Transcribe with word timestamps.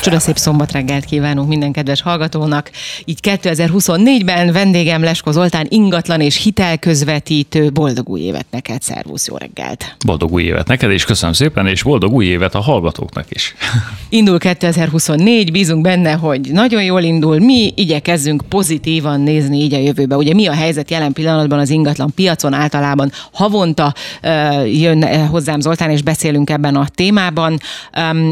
Csodaszép 0.00 0.36
szombat 0.36 0.72
reggelt 0.72 1.04
kívánunk 1.04 1.48
minden 1.48 1.72
kedves 1.72 2.02
hallgatónak. 2.02 2.70
Így 3.04 3.18
2024-ben 3.22 4.52
vendégem 4.52 5.02
Lesko 5.02 5.32
Zoltán 5.32 5.66
ingatlan 5.68 6.20
és 6.20 6.36
hitelközvetítő. 6.36 7.70
Boldog 7.70 8.08
új 8.08 8.20
évet 8.20 8.46
neked, 8.50 8.82
szervusz, 8.82 9.26
jó 9.26 9.36
reggelt! 9.36 9.96
Boldog 10.06 10.32
új 10.32 10.42
évet 10.42 10.66
neked 10.66 10.90
is, 10.92 11.04
köszönöm 11.04 11.34
szépen, 11.34 11.66
és 11.66 11.82
boldog 11.82 12.12
új 12.12 12.26
évet 12.26 12.54
a 12.54 12.60
hallgatóknak 12.60 13.24
is. 13.28 13.54
Indul 14.08 14.38
2024, 14.38 15.52
bízunk 15.52 15.82
benne, 15.82 16.12
hogy 16.12 16.40
nagyon 16.52 16.82
jól 16.82 17.02
indul. 17.02 17.38
Mi 17.38 17.72
igyekezzünk 17.74 18.42
pozitívan 18.48 19.20
nézni 19.20 19.58
így 19.62 19.74
a 19.74 19.78
jövőbe. 19.78 20.16
Ugye 20.16 20.34
mi 20.34 20.46
a 20.46 20.54
helyzet 20.54 20.90
jelen 20.90 21.12
pillanatban 21.12 21.58
az 21.58 21.70
ingatlan 21.70 22.12
piacon 22.14 22.52
általában 22.52 23.12
havonta 23.32 23.94
jön 24.66 25.26
hozzám 25.26 25.60
Zoltán, 25.60 25.90
és 25.90 26.02
beszélünk 26.02 26.50
ebben 26.50 26.76
a 26.76 26.88
témában. 26.94 27.58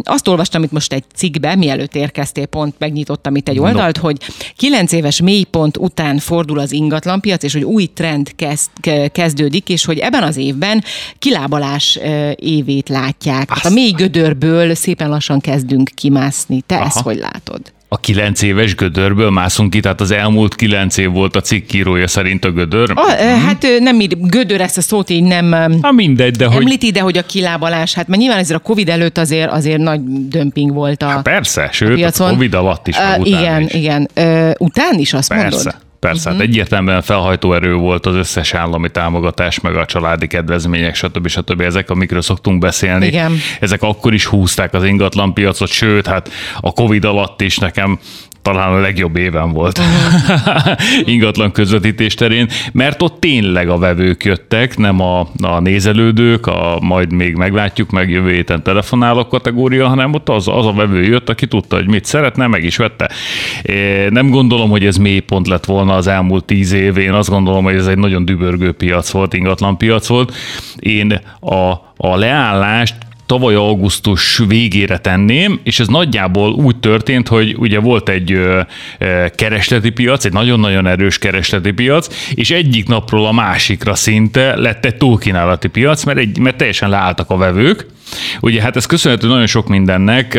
Azt 0.02 0.28
olvastam 0.28 0.62
itt 0.62 0.72
most 0.72 0.92
egy 0.92 1.04
cikkbe, 1.14 1.56
mielőtt 1.58 1.94
érkeztél, 1.94 2.46
pont 2.46 2.74
megnyitottam 2.78 3.36
itt 3.36 3.48
egy 3.48 3.58
oldalt, 3.58 3.96
no. 3.96 4.02
hogy 4.02 4.16
kilenc 4.56 4.92
éves 4.92 5.20
mélypont 5.20 5.76
után 5.76 6.18
fordul 6.18 6.58
az 6.58 6.72
ingatlanpiac, 6.72 7.42
és 7.42 7.52
hogy 7.52 7.64
új 7.64 7.86
trend 7.94 8.34
kezd, 8.36 8.70
kezdődik, 9.12 9.68
és 9.68 9.84
hogy 9.84 9.98
ebben 9.98 10.22
az 10.22 10.36
évben 10.36 10.84
kilábalás 11.18 11.98
évét 12.36 12.88
látják. 12.88 13.50
Hát 13.50 13.64
a 13.64 13.70
mély 13.70 13.90
gödörből 13.90 14.74
szépen 14.74 15.08
lassan 15.08 15.40
kezdünk 15.40 15.90
kimászni. 15.94 16.60
Te 16.60 16.74
Aha. 16.74 16.84
ezt 16.84 17.00
hogy 17.00 17.16
látod? 17.16 17.72
A 17.90 18.00
kilenc 18.00 18.42
éves 18.42 18.74
gödörből 18.74 19.30
mászunk 19.30 19.70
ki, 19.70 19.80
tehát 19.80 20.00
az 20.00 20.10
elmúlt 20.10 20.54
kilenc 20.54 20.96
év 20.96 21.10
volt 21.10 21.36
a 21.36 21.40
cikkírója 21.40 22.06
szerint 22.06 22.44
a 22.44 22.50
gödör. 22.50 22.90
A, 22.94 23.12
hmm. 23.12 23.40
Hát 23.40 23.66
nem 23.80 24.00
ír, 24.00 24.16
gödör 24.20 24.60
ezt 24.60 24.78
a 24.78 24.80
szót 24.80 25.10
így 25.10 25.22
nem 25.22 25.52
ha 25.82 25.92
mindegy, 25.92 26.36
de 26.36 26.44
említi, 26.44 26.84
hogy... 26.84 26.94
de 26.94 27.00
hogy 27.00 27.18
a 27.18 27.22
kilábalás, 27.22 27.94
hát 27.94 28.08
mert 28.08 28.20
nyilván 28.20 28.38
ezért 28.38 28.58
a 28.58 28.62
Covid 28.62 28.88
előtt 28.88 29.18
azért, 29.18 29.50
azért 29.50 29.78
nagy 29.78 30.00
dömping 30.28 30.72
volt 30.72 31.02
a 31.02 31.06
hát 31.06 31.22
Persze, 31.22 31.68
sőt, 31.72 31.90
a, 31.90 31.94
piacon. 31.94 32.26
a 32.26 32.30
Covid 32.30 32.54
alatt 32.54 32.88
is, 32.88 32.96
uh, 32.96 33.26
Igen, 33.26 33.62
is. 33.62 33.74
igen. 33.74 34.08
Uh, 34.16 34.50
után 34.58 34.98
is 34.98 35.12
azt 35.12 35.28
persze. 35.28 35.44
mondod? 35.48 35.74
Persze, 36.00 36.28
uh-huh. 36.28 36.34
hát 36.34 36.50
egyértelműen 36.50 37.02
felhajtó 37.02 37.54
erő 37.54 37.74
volt 37.74 38.06
az 38.06 38.14
összes 38.14 38.54
állami 38.54 38.90
támogatás, 38.90 39.60
meg 39.60 39.76
a 39.76 39.84
családi 39.84 40.26
kedvezmények, 40.26 40.94
stb. 40.94 41.28
stb. 41.28 41.60
Ezek, 41.60 41.90
amikről 41.90 42.22
szoktunk 42.22 42.60
beszélni. 42.60 43.06
Igen. 43.06 43.32
Ezek 43.60 43.82
akkor 43.82 44.14
is 44.14 44.26
húzták 44.26 44.74
az 44.74 44.84
ingatlanpiacot, 44.84 45.68
sőt, 45.68 46.06
hát 46.06 46.30
a 46.60 46.72
Covid 46.72 47.04
alatt 47.04 47.40
is 47.40 47.58
nekem 47.58 47.98
talán 48.52 48.72
a 48.72 48.78
legjobb 48.78 49.16
éven 49.16 49.52
volt 49.52 49.80
ingatlan 51.04 51.52
közvetítés 51.52 52.14
terén, 52.14 52.48
mert 52.72 53.02
ott 53.02 53.20
tényleg 53.20 53.68
a 53.68 53.78
vevők 53.78 54.24
jöttek, 54.24 54.76
nem 54.76 55.00
a, 55.00 55.20
a 55.42 55.60
nézelődők, 55.60 56.46
a 56.46 56.78
majd 56.80 57.12
még 57.12 57.34
meglátjuk, 57.34 57.90
meg 57.90 58.10
jövő 58.10 58.32
héten 58.32 58.62
telefonálok 58.62 59.28
kategória, 59.28 59.88
hanem 59.88 60.14
ott 60.14 60.28
az, 60.28 60.48
az 60.48 60.66
a 60.66 60.72
vevő 60.72 61.02
jött, 61.02 61.28
aki 61.28 61.46
tudta, 61.46 61.76
hogy 61.76 61.88
mit 61.88 62.04
szeretne, 62.04 62.46
meg 62.46 62.64
is 62.64 62.76
vette. 62.76 63.10
Nem 64.10 64.30
gondolom, 64.30 64.70
hogy 64.70 64.86
ez 64.86 64.96
mélypont 64.96 65.48
lett 65.48 65.64
volna 65.64 65.94
az 65.94 66.06
elmúlt 66.06 66.44
tíz 66.44 66.72
év, 66.72 66.96
én 66.96 67.12
azt 67.12 67.28
gondolom, 67.28 67.64
hogy 67.64 67.74
ez 67.74 67.86
egy 67.86 67.98
nagyon 67.98 68.24
dübörgő 68.24 68.72
piac 68.72 69.10
volt, 69.10 69.34
ingatlan 69.34 69.76
piac 69.76 70.06
volt. 70.06 70.34
Én 70.78 71.20
a, 71.40 71.72
a 71.96 72.16
leállást 72.16 72.94
tavaly 73.28 73.54
augusztus 73.54 74.42
végére 74.46 74.98
tenném, 74.98 75.60
és 75.62 75.80
ez 75.80 75.86
nagyjából 75.86 76.52
úgy 76.52 76.76
történt, 76.76 77.28
hogy 77.28 77.54
ugye 77.58 77.78
volt 77.78 78.08
egy 78.08 78.40
keresleti 79.34 79.90
piac, 79.90 80.24
egy 80.24 80.32
nagyon-nagyon 80.32 80.86
erős 80.86 81.18
keresleti 81.18 81.72
piac, 81.72 82.08
és 82.34 82.50
egyik 82.50 82.86
napról 82.86 83.26
a 83.26 83.32
másikra 83.32 83.94
szinte 83.94 84.56
lett 84.56 84.84
egy 84.84 84.96
túlkínálati 84.96 85.68
piac, 85.68 86.04
mert, 86.04 86.18
egy, 86.18 86.38
mert 86.38 86.56
teljesen 86.56 86.88
leálltak 86.88 87.30
a 87.30 87.36
vevők, 87.36 87.86
Ugye 88.40 88.62
hát 88.62 88.76
ez 88.76 88.86
köszönhető 88.86 89.28
nagyon 89.28 89.46
sok 89.46 89.68
mindennek, 89.68 90.38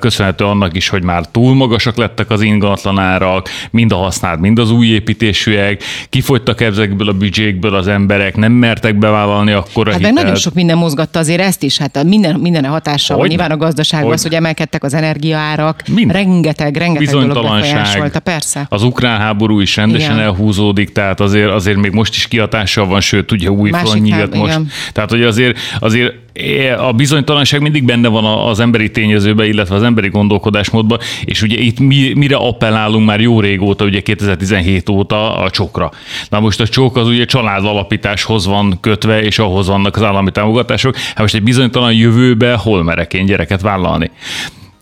köszönhető 0.00 0.44
annak 0.44 0.76
is, 0.76 0.88
hogy 0.88 1.02
már 1.02 1.26
túl 1.30 1.54
magasak 1.54 1.96
lettek 1.96 2.30
az 2.30 2.40
ingatlanárak, 2.40 3.48
mind 3.70 3.92
a 3.92 3.96
használt, 3.96 4.40
mind 4.40 4.58
az 4.58 4.70
új 4.70 4.86
építésűek, 4.86 5.82
kifogytak 6.08 6.60
ezekből 6.60 7.08
a 7.08 7.12
büdzsékből 7.12 7.74
az 7.74 7.88
emberek, 7.88 8.36
nem 8.36 8.52
mertek 8.52 8.98
bevállalni 8.98 9.52
akkor 9.52 9.88
a 9.88 9.90
Hát 9.90 9.98
hitelt. 9.98 10.16
nagyon 10.16 10.34
sok 10.34 10.54
minden 10.54 10.76
mozgatta 10.76 11.18
azért 11.18 11.40
ezt 11.40 11.62
is, 11.62 11.78
hát 11.78 12.04
minden, 12.04 12.40
minden 12.40 12.64
a 12.64 12.68
hatással 12.68 13.18
hogy 13.18 13.28
nyilván 13.28 13.50
a 13.50 13.56
gazdaságban, 13.56 14.12
az, 14.12 14.22
hogy 14.22 14.34
emelkedtek 14.34 14.84
az 14.84 14.94
energiaárak, 14.94 15.82
mind. 15.88 16.12
rengeteg, 16.12 16.76
rengeteg 16.76 17.26
dolog 17.26 18.20
persze. 18.26 18.66
Az 18.68 18.82
ukrán 18.82 19.18
háború 19.18 19.60
is 19.60 19.76
rendesen 19.76 20.12
igen. 20.12 20.24
elhúzódik, 20.24 20.92
tehát 20.92 21.20
azért, 21.20 21.50
azért 21.50 21.76
még 21.76 21.92
most 21.92 22.14
is 22.14 22.28
kihatással 22.28 22.86
van, 22.86 23.00
sőt, 23.00 23.32
ugye 23.32 23.50
új 23.50 23.70
front 23.70 24.02
nyílt 24.02 24.34
most. 24.34 24.52
Igen. 24.52 24.70
Tehát, 24.92 25.10
hogy 25.10 25.22
azért, 25.22 25.58
azért 25.78 26.14
a 26.78 26.92
bizonytalanság 27.06 27.60
mindig 27.60 27.84
benne 27.84 28.08
van 28.08 28.24
az 28.24 28.60
emberi 28.60 28.90
tényezőbe, 28.90 29.46
illetve 29.46 29.74
az 29.74 29.82
emberi 29.82 30.08
gondolkodásmódban, 30.08 30.98
és 31.24 31.42
ugye 31.42 31.58
itt 31.58 31.78
mi, 31.78 32.12
mire 32.14 32.36
appellálunk 32.36 33.06
már 33.06 33.20
jó 33.20 33.40
régóta, 33.40 33.84
ugye 33.84 34.00
2017 34.00 34.88
óta 34.88 35.36
a 35.36 35.50
csokra. 35.50 35.90
Na 36.28 36.40
most 36.40 36.60
a 36.60 36.66
csok 36.66 36.96
az 36.96 37.06
ugye 37.06 37.24
család 37.24 37.64
alapításhoz 37.64 38.46
van 38.46 38.78
kötve, 38.80 39.22
és 39.22 39.38
ahhoz 39.38 39.66
vannak 39.66 39.96
az 39.96 40.02
állami 40.02 40.30
támogatások. 40.30 40.96
Hát 40.96 41.18
most 41.18 41.34
egy 41.34 41.42
bizonytalan 41.42 41.92
jövőbe 41.92 42.54
hol 42.54 42.82
merek 42.82 43.14
én 43.14 43.26
gyereket 43.26 43.60
vállalni? 43.60 44.10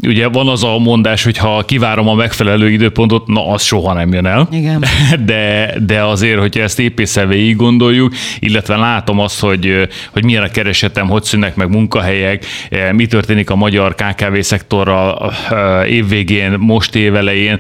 Ugye 0.07 0.29
van 0.29 0.49
az 0.49 0.65
a 0.65 0.79
mondás, 0.79 1.25
hogy 1.25 1.37
ha 1.37 1.63
kivárom 1.67 2.09
a 2.09 2.15
megfelelő 2.15 2.71
időpontot, 2.71 3.27
na 3.27 3.49
az 3.49 3.63
soha 3.63 3.93
nem 3.93 4.13
jön 4.13 4.27
el. 4.27 4.49
Igen. 4.51 4.85
De, 5.25 5.75
de 5.87 6.03
azért, 6.03 6.39
hogyha 6.39 6.61
ezt 6.61 6.79
épészel 6.79 7.27
végig 7.27 7.57
gondoljuk, 7.57 8.15
illetve 8.39 8.77
látom 8.77 9.19
azt, 9.19 9.41
hogy, 9.41 9.89
hogy 10.13 10.25
milyen 10.25 10.43
a 10.43 10.49
keresetem, 10.49 11.09
hogy 11.09 11.23
szűnnek 11.23 11.57
meg 11.57 11.69
munkahelyek, 11.69 12.47
eh, 12.71 12.93
mi 12.93 13.07
történik 13.07 13.51
a 13.51 13.57
magyar 13.57 13.95
KKV 13.95 14.39
szektorral 14.41 15.33
eh, 15.51 15.91
évvégén, 15.91 16.55
most 16.59 16.95
évelején, 16.95 17.59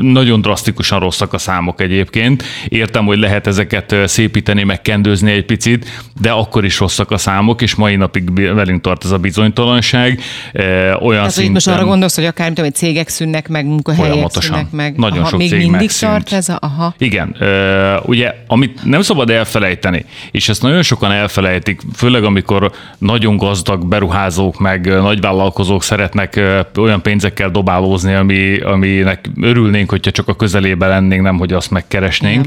nagyon 0.00 0.40
drasztikusan 0.40 1.00
rosszak 1.00 1.32
a 1.32 1.38
számok 1.38 1.80
egyébként. 1.80 2.44
Értem, 2.68 3.04
hogy 3.04 3.18
lehet 3.18 3.46
ezeket 3.46 3.92
eh, 3.92 4.06
szépíteni, 4.06 4.62
megkendőzni 4.62 5.30
egy 5.30 5.44
picit, 5.44 6.04
de 6.20 6.30
akkor 6.30 6.64
is 6.64 6.78
rosszak 6.78 7.10
a 7.10 7.18
számok, 7.18 7.62
és 7.62 7.74
mai 7.74 7.96
napig 7.96 8.54
velünk 8.54 8.80
tart 8.80 9.04
ez 9.04 9.10
a 9.10 9.18
bizonytalanság. 9.18 10.20
Olyan 11.00 11.00
Tehát, 11.10 11.30
szinten 11.30 11.85
gondolsz, 11.86 12.14
hogy 12.14 12.24
akár 12.24 12.48
tudom, 12.48 12.64
hogy 12.64 12.74
cégek 12.74 13.08
szűnnek 13.08 13.48
meg, 13.48 13.66
munkahelyek 13.66 14.30
szűnnek 14.30 14.70
meg. 14.70 14.96
Nagyon 14.96 15.18
aha, 15.18 15.28
sok 15.28 15.38
még 15.38 15.48
cég 15.48 15.58
mindig 15.58 15.80
megszűnt. 15.80 16.12
tart 16.12 16.32
ez 16.32 16.48
a... 16.48 16.58
Aha. 16.60 16.94
Igen. 16.98 17.36
Ugye, 18.02 18.34
amit 18.46 18.84
nem 18.84 19.02
szabad 19.02 19.30
elfelejteni, 19.30 20.04
és 20.30 20.48
ezt 20.48 20.62
nagyon 20.62 20.82
sokan 20.82 21.12
elfelejtik, 21.12 21.80
főleg 21.94 22.24
amikor 22.24 22.72
nagyon 22.98 23.36
gazdag 23.36 23.86
beruházók, 23.86 24.58
meg 24.58 24.86
nagyvállalkozók 24.86 25.82
szeretnek 25.82 26.40
olyan 26.76 27.02
pénzekkel 27.02 27.50
dobálózni, 27.50 28.14
ami, 28.14 28.58
aminek 28.58 29.30
örülnénk, 29.40 29.90
hogyha 29.90 30.10
csak 30.10 30.28
a 30.28 30.34
közelében 30.36 30.88
lennénk, 30.88 31.22
nem, 31.22 31.38
hogy 31.38 31.52
azt 31.52 31.70
megkeresnénk. 31.70 32.46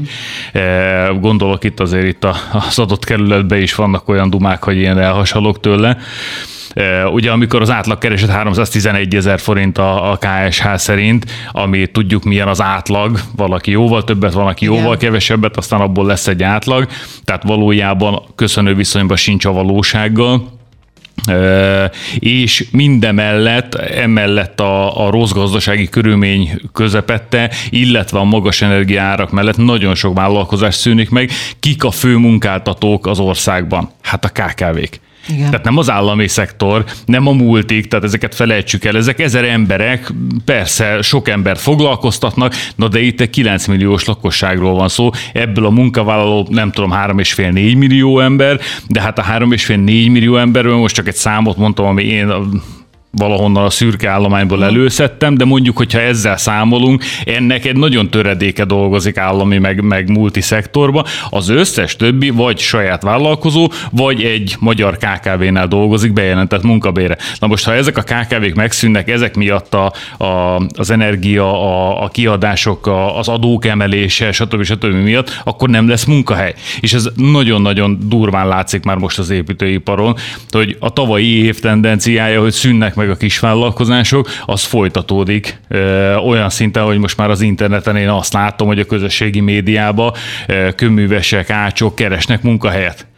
Igen. 0.52 1.20
Gondolok 1.20 1.64
itt 1.64 1.80
azért 1.80 2.06
itt 2.06 2.24
az 2.52 2.78
adott 2.78 3.04
kerületben 3.04 3.62
is 3.62 3.74
vannak 3.74 4.08
olyan 4.08 4.30
dumák, 4.30 4.64
hogy 4.64 4.76
ilyen 4.76 4.98
elhasalok 4.98 5.60
tőle. 5.60 5.96
Ugye 7.12 7.30
amikor 7.30 7.60
az 7.60 7.70
átlag 7.70 7.98
kereset 7.98 8.30
311 8.30 9.14
ezer 9.14 9.40
forint 9.40 9.78
a, 9.78 10.10
a 10.10 10.18
KSH 10.18 10.74
szerint, 10.74 11.30
ami 11.52 11.86
tudjuk 11.86 12.24
milyen 12.24 12.48
az 12.48 12.62
átlag, 12.62 13.20
valaki 13.36 13.70
jóval 13.70 14.04
többet, 14.04 14.32
valaki 14.32 14.64
jóval 14.64 14.84
Igen. 14.84 14.98
kevesebbet, 14.98 15.56
aztán 15.56 15.80
abból 15.80 16.06
lesz 16.06 16.26
egy 16.26 16.42
átlag, 16.42 16.86
tehát 17.24 17.42
valójában 17.42 18.22
köszönő 18.34 18.74
viszonyban 18.74 19.16
sincs 19.16 19.44
a 19.44 19.52
valósággal 19.52 20.58
és 22.18 22.68
mindemellett, 22.70 23.74
emellett 23.74 24.60
a, 24.60 25.06
a 25.06 25.10
rossz 25.10 25.30
gazdasági 25.30 25.88
körülmény 25.88 26.60
közepette, 26.72 27.50
illetve 27.70 28.18
a 28.18 28.24
magas 28.24 28.62
energiárak 28.62 29.30
mellett 29.30 29.56
nagyon 29.56 29.94
sok 29.94 30.14
vállalkozás 30.14 30.74
szűnik 30.74 31.10
meg. 31.10 31.30
Kik 31.60 31.84
a 31.84 31.90
fő 31.90 32.16
munkáltatók 32.16 33.06
az 33.06 33.18
országban? 33.18 33.90
Hát 34.02 34.24
a 34.24 34.28
KKV-k. 34.28 35.00
Igen. 35.28 35.50
Tehát 35.50 35.64
nem 35.64 35.76
az 35.76 35.90
állami 35.90 36.28
szektor, 36.28 36.84
nem 37.04 37.26
a 37.26 37.32
multik, 37.32 37.88
tehát 37.88 38.04
ezeket 38.04 38.34
felejtsük 38.34 38.84
el. 38.84 38.96
Ezek 38.96 39.20
ezer 39.20 39.44
emberek, 39.44 40.12
persze 40.44 41.02
sok 41.02 41.28
embert 41.28 41.60
foglalkoztatnak, 41.60 42.54
na 42.76 42.88
de 42.88 43.00
itt 43.00 43.20
egy 43.20 43.30
9 43.30 43.66
milliós 43.66 44.04
lakosságról 44.04 44.74
van 44.74 44.88
szó. 44.88 45.10
Ebből 45.32 45.66
a 45.66 45.70
munkavállaló 45.70 46.46
nem 46.50 46.70
tudom, 46.70 46.92
3,5-4 46.92 47.76
millió 47.76 48.20
ember, 48.20 48.60
de 48.88 49.00
hát 49.00 49.18
a 49.18 49.22
3,5-4 49.22 49.84
millió 49.86 50.36
emberről 50.36 50.76
most 50.76 50.94
csak 50.94 51.08
egy 51.08 51.14
számot 51.14 51.56
mondtam, 51.56 51.86
ami 51.86 52.04
én 52.04 52.32
valahonnan 53.10 53.64
a 53.64 53.70
szürke 53.70 54.08
állományból 54.08 54.64
előszedtem, 54.64 55.34
de 55.34 55.44
mondjuk, 55.44 55.76
hogyha 55.76 56.00
ezzel 56.00 56.36
számolunk, 56.36 57.04
ennek 57.24 57.64
egy 57.64 57.76
nagyon 57.76 58.10
töredéke 58.10 58.64
dolgozik 58.64 59.16
állami 59.16 59.58
meg, 59.58 59.82
meg 59.82 60.10
multiszektorba, 60.10 61.04
az 61.30 61.48
összes 61.48 61.96
többi 61.96 62.30
vagy 62.30 62.58
saját 62.58 63.02
vállalkozó, 63.02 63.70
vagy 63.90 64.22
egy 64.22 64.56
magyar 64.58 64.96
KKV-nál 64.96 65.68
dolgozik 65.68 66.12
bejelentett 66.12 66.62
munkabére. 66.62 67.16
Na 67.38 67.46
most, 67.46 67.64
ha 67.64 67.74
ezek 67.74 67.96
a 67.96 68.02
KKV-k 68.02 68.54
megszűnnek, 68.54 69.08
ezek 69.08 69.36
miatt 69.36 69.74
a, 69.74 69.92
a, 70.24 70.62
az 70.76 70.90
energia, 70.90 71.62
a, 71.62 72.02
a 72.02 72.08
kiadások, 72.08 72.86
a, 72.86 73.18
az 73.18 73.28
adók 73.28 73.66
emelése, 73.66 74.32
stb. 74.32 74.62
stb. 74.62 74.94
miatt, 74.94 75.40
akkor 75.44 75.68
nem 75.68 75.88
lesz 75.88 76.04
munkahely. 76.04 76.54
És 76.80 76.92
ez 76.92 77.08
nagyon-nagyon 77.14 77.98
durván 78.02 78.48
látszik 78.48 78.84
már 78.84 78.96
most 78.96 79.18
az 79.18 79.30
építőiparon, 79.30 80.16
hogy 80.50 80.76
a 80.80 80.92
tavalyi 80.92 81.44
év 81.44 81.58
tendenciája, 81.58 82.40
hogy 82.40 82.52
szűnnek 82.52 82.94
meg 83.00 83.10
a 83.10 83.16
kisvállalkozások, 83.16 84.28
az 84.46 84.64
folytatódik 84.64 85.60
ö, 85.68 86.14
olyan 86.14 86.50
szinten, 86.50 86.84
hogy 86.84 86.98
most 86.98 87.16
már 87.16 87.30
az 87.30 87.40
interneten 87.40 87.96
én 87.96 88.08
azt 88.08 88.32
látom, 88.32 88.66
hogy 88.66 88.78
a 88.78 88.84
közösségi 88.84 89.40
médiában 89.40 90.12
köművesek, 90.76 91.50
ácsok 91.50 91.94
keresnek 91.94 92.42
munkahelyet. 92.42 93.09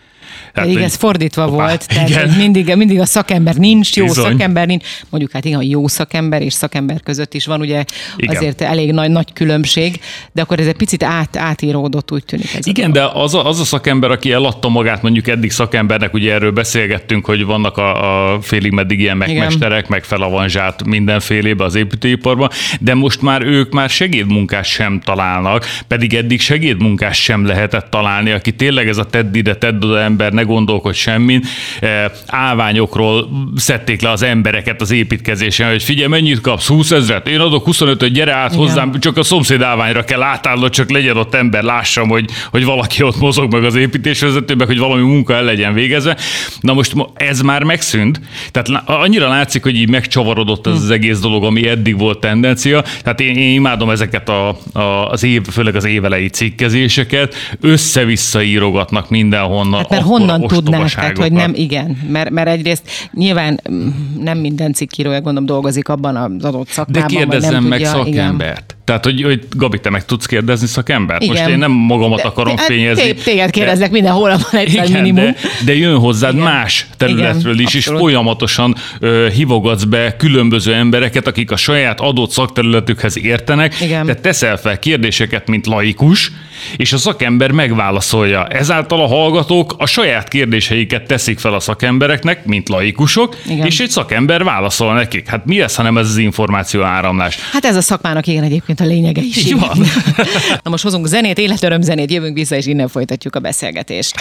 Tehát, 0.53 0.69
Pedig 0.69 0.85
ez 0.85 0.95
fordítva 0.95 1.47
opá, 1.47 1.53
volt, 1.53 1.89
tehát 1.89 2.09
igen. 2.09 2.29
mindig, 2.29 2.75
mindig 2.75 3.01
a 3.01 3.07
szakember 3.07 3.55
nincs, 3.55 3.97
jó 3.97 4.05
Bizony. 4.05 4.31
szakember 4.31 4.67
nincs. 4.67 4.85
Mondjuk 5.11 5.33
hát 5.33 5.45
igen, 5.45 5.63
jó 5.63 5.89
szakember 5.89 6.43
és 6.43 6.53
szakember 6.53 7.01
között 7.03 7.35
is 7.35 7.47
van 7.47 7.61
ugye 7.61 7.85
igen. 8.17 8.37
azért 8.37 8.61
elég 8.61 8.93
nagy, 8.93 9.11
nagy 9.11 9.33
különbség, 9.33 10.01
de 10.33 10.43
akkor 10.43 10.61
ez 10.61 10.67
egy 10.67 10.77
picit 10.77 11.03
át, 11.03 11.37
átíródott, 11.37 12.13
úgy 12.13 12.25
tűnik. 12.25 12.55
Ez 12.55 12.67
igen, 12.67 12.93
de 12.93 13.11
az 13.15 13.35
a, 13.35 13.49
az 13.49 13.61
a 13.61 13.65
szakember, 13.65 14.11
aki 14.11 14.33
eladta 14.33 14.69
magát 14.69 15.03
mondjuk 15.03 15.29
eddig 15.29 15.51
szakembernek, 15.51 16.15
ugye 16.15 16.33
erről 16.33 16.51
beszélgettünk, 16.51 17.25
hogy 17.25 17.45
vannak 17.45 17.77
a, 17.77 18.35
a 18.35 18.41
félig 18.41 18.73
meddig 18.73 19.01
ilyen 19.01 19.17
megmesterek, 19.17 19.89
meg 19.89 20.05
felavanzsát 20.05 20.85
mindenfélébe 20.85 21.65
az 21.65 21.75
építőiparban, 21.75 22.51
de 22.81 22.95
most 22.95 23.23
már 23.23 23.43
ők 23.43 23.73
már 23.73 23.89
segédmunkás 23.89 24.69
sem 24.69 25.01
találnak, 25.01 25.67
pedig 25.89 26.15
eddig 26.15 26.41
segédmunkás 26.41 27.23
sem 27.23 27.47
lehetett 27.47 27.91
találni, 27.91 28.31
aki 28.31 28.53
tényleg 28.53 28.89
ez 28.89 28.97
a 28.97 29.05
tedd 29.05 29.35
ide, 29.37 29.57
tedd 29.57 29.85
oda 29.85 30.01
ember, 30.01 30.33
ne 30.43 30.49
gondolkodj 30.55 30.97
semmin. 30.97 31.45
E, 31.81 32.13
állványokról 32.27 33.29
szedték 33.57 34.01
le 34.01 34.11
az 34.11 34.23
embereket 34.23 34.81
az 34.81 34.91
építkezésen, 34.91 35.71
hogy 35.71 35.83
figyelj, 35.83 36.09
mennyit 36.09 36.41
kapsz? 36.41 36.67
20 36.67 36.91
ezret? 36.91 37.29
Én 37.29 37.41
adok 37.41 37.65
25 37.65 38.07
gyere 38.07 38.33
át 38.33 38.53
Igen. 38.53 38.65
hozzám, 38.65 39.01
csak 39.01 39.17
a 39.17 39.23
szomszéd 39.23 39.63
állványra 39.63 40.05
kell 40.05 40.23
átállnod, 40.23 40.71
csak 40.71 40.91
legyen 40.91 41.17
ott 41.17 41.35
ember, 41.35 41.63
lássam, 41.63 42.09
hogy, 42.09 42.25
hogy 42.51 42.65
valaki 42.65 43.03
ott 43.03 43.19
mozog 43.19 43.53
meg 43.53 43.65
az 43.65 43.75
építésvezetőben, 43.75 44.67
hogy 44.67 44.79
valami 44.79 45.03
munka 45.03 45.35
el 45.35 45.45
legyen 45.45 45.75
végezve. 45.75 46.17
Na 46.61 46.73
most 46.73 46.95
ez 47.15 47.41
már 47.41 47.63
megszűnt. 47.63 48.21
Tehát 48.51 48.89
annyira 48.89 49.29
látszik, 49.29 49.63
hogy 49.63 49.77
így 49.77 49.89
megcsavarodott 49.89 50.67
ez 50.67 50.73
az 50.73 50.91
egész 50.91 51.21
dolog, 51.21 51.45
ami 51.45 51.69
eddig 51.69 51.99
volt 51.99 52.19
tendencia. 52.19 52.85
Tehát 53.03 53.21
én, 53.21 53.37
én 53.37 53.53
imádom 53.53 53.91
ezeket 53.91 54.29
a, 54.29 54.57
a, 54.73 55.11
az 55.11 55.23
év, 55.23 55.43
főleg 55.51 55.77
az 55.77 55.85
évelei 55.85 56.29
cikkezéseket, 56.29 57.35
össze-vissza 57.61 58.43
írogatnak 58.43 59.11
mindenhonnan. 59.11 59.79
Hát 59.79 59.91
mert 59.91 60.03
honnan 60.03 60.32
honnan 60.41 60.49
tudnák, 60.49 60.95
tehát 60.95 61.19
hogy 61.19 61.33
nem, 61.33 61.53
igen, 61.55 61.99
mert, 62.09 62.31
mert 62.31 62.49
egyrészt 62.49 62.83
nyilván 63.13 63.61
mm, 63.71 63.89
nem 64.19 64.39
minden 64.39 64.73
cikkírója 64.73 65.21
gondolom 65.21 65.47
dolgozik 65.47 65.89
abban 65.89 66.17
az 66.17 66.45
adott 66.45 66.69
szakmában. 66.69 67.09
De 67.09 67.17
kérdezzem 67.17 67.65
meg 67.65 67.79
tudja, 67.79 67.93
szakembert. 67.93 68.65
Igen. 68.65 68.82
Tehát, 68.85 69.05
hogy, 69.05 69.23
hogy 69.23 69.47
Gabi, 69.51 69.81
te 69.81 69.91
meg 69.91 70.05
tudsz 70.05 70.27
kérdezni 70.27 70.67
szakembert? 70.67 71.23
Igen. 71.23 71.35
Most 71.37 71.49
én 71.49 71.59
nem 71.59 71.71
magamat 71.71 72.21
akarom 72.21 72.57
de, 72.57 72.63
fényezni. 72.63 73.15
Téged 73.15 73.51
kérdezlek 73.51 73.89
de, 73.89 73.93
mindenhol, 73.93 74.29
van 74.29 74.61
egy 74.61 74.73
igen, 74.73 74.91
minimum. 74.91 75.25
De, 75.25 75.37
de 75.65 75.75
jön 75.75 75.99
hozzád 75.99 76.33
igen. 76.33 76.45
más 76.45 76.87
területről 76.97 77.53
igen, 77.53 77.67
is, 77.67 77.75
abszolút. 77.75 77.99
és 77.99 78.05
folyamatosan 78.05 78.77
ö, 79.01 79.29
hívogatsz 79.35 79.85
be 79.85 80.17
különböző 80.17 80.75
embereket, 80.75 81.27
akik 81.27 81.51
a 81.51 81.57
saját 81.57 82.01
adott 82.01 82.31
szakterületükhez 82.31 83.19
értenek. 83.19 83.81
Igen. 83.81 84.07
Te 84.07 84.15
teszel 84.15 84.57
fel 84.57 84.79
kérdéseket, 84.79 85.49
mint 85.49 85.67
laikus, 85.67 86.33
és 86.77 86.93
a 86.93 86.97
szakember 86.97 87.51
megválaszolja. 87.51 88.47
Ezáltal 88.47 89.01
a 89.01 89.07
hallgatók 89.07 89.75
a 89.79 89.87
saját 89.87 90.29
kérdéseiket 90.29 91.07
teszik 91.07 91.39
fel 91.39 91.55
a 91.55 91.61
szakembereknek, 91.61 92.45
mint 92.45 92.69
laikusok, 92.69 93.37
igen. 93.47 93.67
és 93.67 93.81
egy 93.81 93.91
szakember 93.91 94.45
válaszol 94.45 94.95
nekik. 94.95 95.29
Hát 95.29 95.45
mi 95.45 95.61
ez, 95.61 95.75
hanem 95.75 95.99
ez 95.99 96.09
az 96.09 96.17
információ 96.17 96.83
áramlás? 96.83 97.39
Hát 97.53 97.65
ez 97.65 97.77
a 97.77 97.81
szakmának 97.81 98.27
igen 98.27 98.45
egyébként 98.45 98.72
a 98.81 98.85
lényege 98.85 99.21
is. 99.21 99.37
Így 99.37 99.59
van. 99.61 99.79
Na 100.65 100.71
most 100.71 100.83
hozunk 100.83 101.07
zenét, 101.07 101.39
életöröm 101.39 101.81
zenét, 101.81 102.11
jövünk 102.13 102.37
vissza, 102.37 102.57
és 102.57 102.67
innen 102.67 102.89
folytatjuk 102.89 103.37
a 103.37 103.41
beszélgetést. 103.41 104.15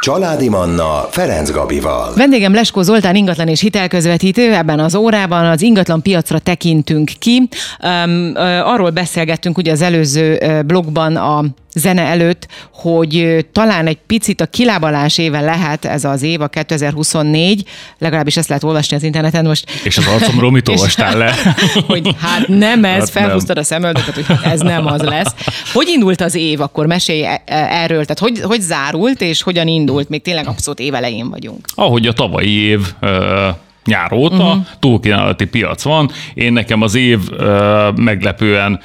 Családi 0.00 0.48
Manna 0.48 1.06
Ferenc 1.10 1.50
Gabival. 1.50 2.14
Vendégem 2.14 2.54
Leskó 2.54 2.82
Zoltán 2.82 3.16
ingatlan 3.16 3.48
és 3.48 3.60
hitelközvetítő. 3.60 4.54
Ebben 4.54 4.78
az 4.78 4.94
órában 4.94 5.44
az 5.44 5.62
ingatlan 5.62 6.02
piacra 6.02 6.38
tekintünk 6.38 7.10
ki. 7.18 7.48
Um, 7.82 8.32
arról 8.64 8.90
beszélgettünk 8.90 9.58
ugye 9.58 9.72
az 9.72 9.82
előző 9.82 10.38
blogban 10.66 11.16
a 11.16 11.44
zene 11.78 12.02
előtt, 12.02 12.46
hogy 12.74 13.46
talán 13.52 13.86
egy 13.86 13.98
picit 14.06 14.40
a 14.40 14.46
kilábalás 14.46 15.18
éve 15.18 15.40
lehet 15.40 15.84
ez 15.84 16.04
az 16.04 16.22
év, 16.22 16.40
a 16.40 16.48
2024, 16.48 17.68
legalábbis 17.98 18.36
ezt 18.36 18.48
lehet 18.48 18.64
olvasni 18.64 18.96
az 18.96 19.02
interneten 19.02 19.44
most. 19.44 19.70
És 19.84 19.96
az 19.96 20.06
arcomról 20.06 20.50
mit 20.50 20.68
olvastál 20.76 21.18
le? 21.18 21.34
hogy 21.86 22.14
hát 22.20 22.48
nem 22.48 22.84
ez, 22.84 22.98
hát 22.98 23.10
felhúztad 23.10 23.58
a 23.58 23.62
szemöldöket, 23.62 24.14
hogy 24.14 24.36
ez 24.42 24.60
nem 24.60 24.86
az 24.86 25.00
lesz. 25.00 25.34
Hogy 25.72 25.88
indult 25.88 26.20
az 26.20 26.34
év, 26.34 26.60
akkor 26.60 26.86
mesélj 26.86 27.24
e- 27.24 27.42
e- 27.44 27.68
erről, 27.70 28.04
tehát 28.04 28.18
hogy, 28.18 28.40
hogy 28.40 28.60
zárult, 28.60 29.20
és 29.20 29.42
hogyan 29.42 29.66
indult, 29.66 30.08
még 30.08 30.22
tényleg 30.22 30.46
abszolút 30.48 30.80
évelején 30.80 31.30
vagyunk. 31.30 31.66
Ahogy 31.74 32.06
a 32.06 32.12
tavalyi 32.12 32.50
év 32.50 32.80
nyár 33.84 34.12
óta 34.12 34.34
uh-huh. 34.34 34.66
túlkínálati 34.78 35.44
piac 35.44 35.82
van. 35.82 36.10
Én 36.34 36.52
nekem 36.52 36.82
az 36.82 36.94
év 36.94 37.18
meglepően 37.94 38.80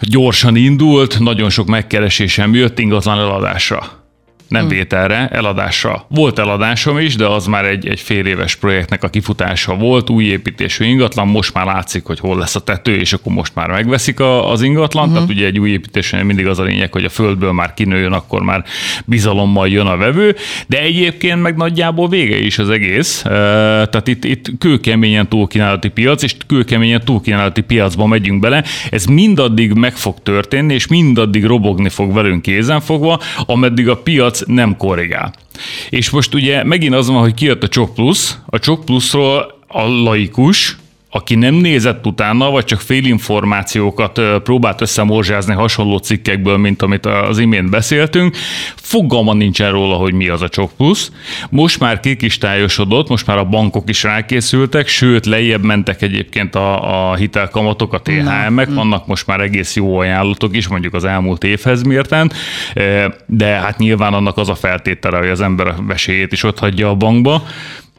gyorsan 0.00 0.56
indult, 0.56 1.18
nagyon 1.18 1.50
sok 1.50 1.66
megkeresésem 1.66 2.54
jött 2.54 2.78
ingatlan 2.78 3.18
eladásra 3.18 3.97
nem 4.48 4.60
hmm. 4.60 4.70
vételre, 4.70 5.28
eladásra. 5.28 6.06
Volt 6.08 6.38
eladásom 6.38 6.98
is, 6.98 7.16
de 7.16 7.26
az 7.26 7.46
már 7.46 7.64
egy, 7.64 7.88
egy 7.88 8.00
fél 8.00 8.26
éves 8.26 8.54
projektnek 8.54 9.02
a 9.04 9.08
kifutása 9.08 9.74
volt, 9.74 10.10
új 10.10 10.24
építésű 10.24 10.84
ingatlan, 10.84 11.26
most 11.26 11.54
már 11.54 11.66
látszik, 11.66 12.04
hogy 12.04 12.20
hol 12.20 12.38
lesz 12.38 12.54
a 12.54 12.60
tető, 12.60 12.96
és 12.96 13.12
akkor 13.12 13.32
most 13.32 13.54
már 13.54 13.68
megveszik 13.70 14.20
a, 14.20 14.50
az 14.50 14.62
ingatlan. 14.62 15.04
Hmm. 15.04 15.12
Tehát 15.12 15.28
ugye 15.28 15.46
egy 15.46 15.58
új 15.58 15.70
építésnél 15.70 16.22
mindig 16.22 16.46
az 16.46 16.58
a 16.58 16.62
lényeg, 16.62 16.92
hogy 16.92 17.04
a 17.04 17.08
földből 17.08 17.52
már 17.52 17.74
kinőjön, 17.74 18.12
akkor 18.12 18.42
már 18.42 18.64
bizalommal 19.04 19.68
jön 19.68 19.86
a 19.86 19.96
vevő, 19.96 20.36
de 20.66 20.80
egyébként 20.80 21.42
meg 21.42 21.56
nagyjából 21.56 22.08
vége 22.08 22.38
is 22.38 22.58
az 22.58 22.70
egész. 22.70 23.22
Tehát 23.22 24.08
itt, 24.08 24.24
itt 24.24 24.46
kőkeményen 24.58 25.28
túlkínálati 25.28 25.88
piac, 25.88 26.22
és 26.22 26.36
kőkeményen 26.46 27.00
túlkínálati 27.04 27.60
piacba 27.60 28.06
megyünk 28.06 28.40
bele. 28.40 28.64
Ez 28.90 29.04
mindaddig 29.04 29.72
meg 29.72 29.96
fog 29.96 30.16
történni, 30.22 30.74
és 30.74 30.86
mindaddig 30.86 31.44
robogni 31.44 31.88
fog 31.88 32.12
velünk 32.12 32.42
kézenfogva, 32.42 33.20
ameddig 33.46 33.88
a 33.88 33.96
piac 33.96 34.37
nem 34.46 34.76
korrigál. 34.76 35.34
És 35.90 36.10
most 36.10 36.34
ugye 36.34 36.64
megint 36.64 36.94
az 36.94 37.08
van, 37.08 37.20
hogy 37.20 37.34
kijött 37.34 37.62
a 37.62 37.68
Csok 37.68 37.94
Plus, 37.94 38.34
a 38.46 38.58
Csok 38.58 38.84
Plusról 38.84 39.58
a 39.66 39.82
laikus, 39.82 40.76
aki 41.10 41.34
nem 41.34 41.54
nézett 41.54 42.06
utána, 42.06 42.50
vagy 42.50 42.64
csak 42.64 42.80
félinformációkat 42.80 44.20
próbált 44.42 44.80
összemorzsázni 44.80 45.54
hasonló 45.54 45.96
cikkekből, 45.96 46.56
mint 46.56 46.82
amit 46.82 47.06
az 47.06 47.38
imént 47.38 47.70
beszéltünk, 47.70 48.36
fogalma 48.76 49.34
nincsen 49.34 49.70
róla, 49.70 49.94
hogy 49.94 50.12
mi 50.12 50.28
az 50.28 50.42
a 50.42 50.48
csok 50.48 50.72
plusz. 50.76 51.12
Most 51.50 51.80
már 51.80 52.00
kikistályosodott, 52.00 53.08
most 53.08 53.26
már 53.26 53.38
a 53.38 53.44
bankok 53.44 53.88
is 53.88 54.02
rákészültek, 54.02 54.88
sőt, 54.88 55.26
lejjebb 55.26 55.62
mentek 55.62 56.02
egyébként 56.02 56.54
a, 56.54 57.10
a 57.10 57.14
hitelkamatok, 57.14 57.92
a 57.92 58.00
THM-ek, 58.00 58.74
vannak 58.74 59.06
most 59.06 59.26
már 59.26 59.40
egész 59.40 59.76
jó 59.76 59.98
ajánlatok 59.98 60.56
is, 60.56 60.68
mondjuk 60.68 60.94
az 60.94 61.04
elmúlt 61.04 61.44
évhez 61.44 61.82
mérten, 61.82 62.32
de 63.26 63.46
hát 63.46 63.78
nyilván 63.78 64.14
annak 64.14 64.36
az 64.36 64.48
a 64.48 64.54
feltétele, 64.54 65.18
hogy 65.18 65.28
az 65.28 65.40
ember 65.40 65.66
a 65.66 65.76
vesélyét 65.86 66.32
is 66.32 66.42
ott 66.42 66.58
hagyja 66.58 66.88
a 66.88 66.94
bankba 66.94 67.42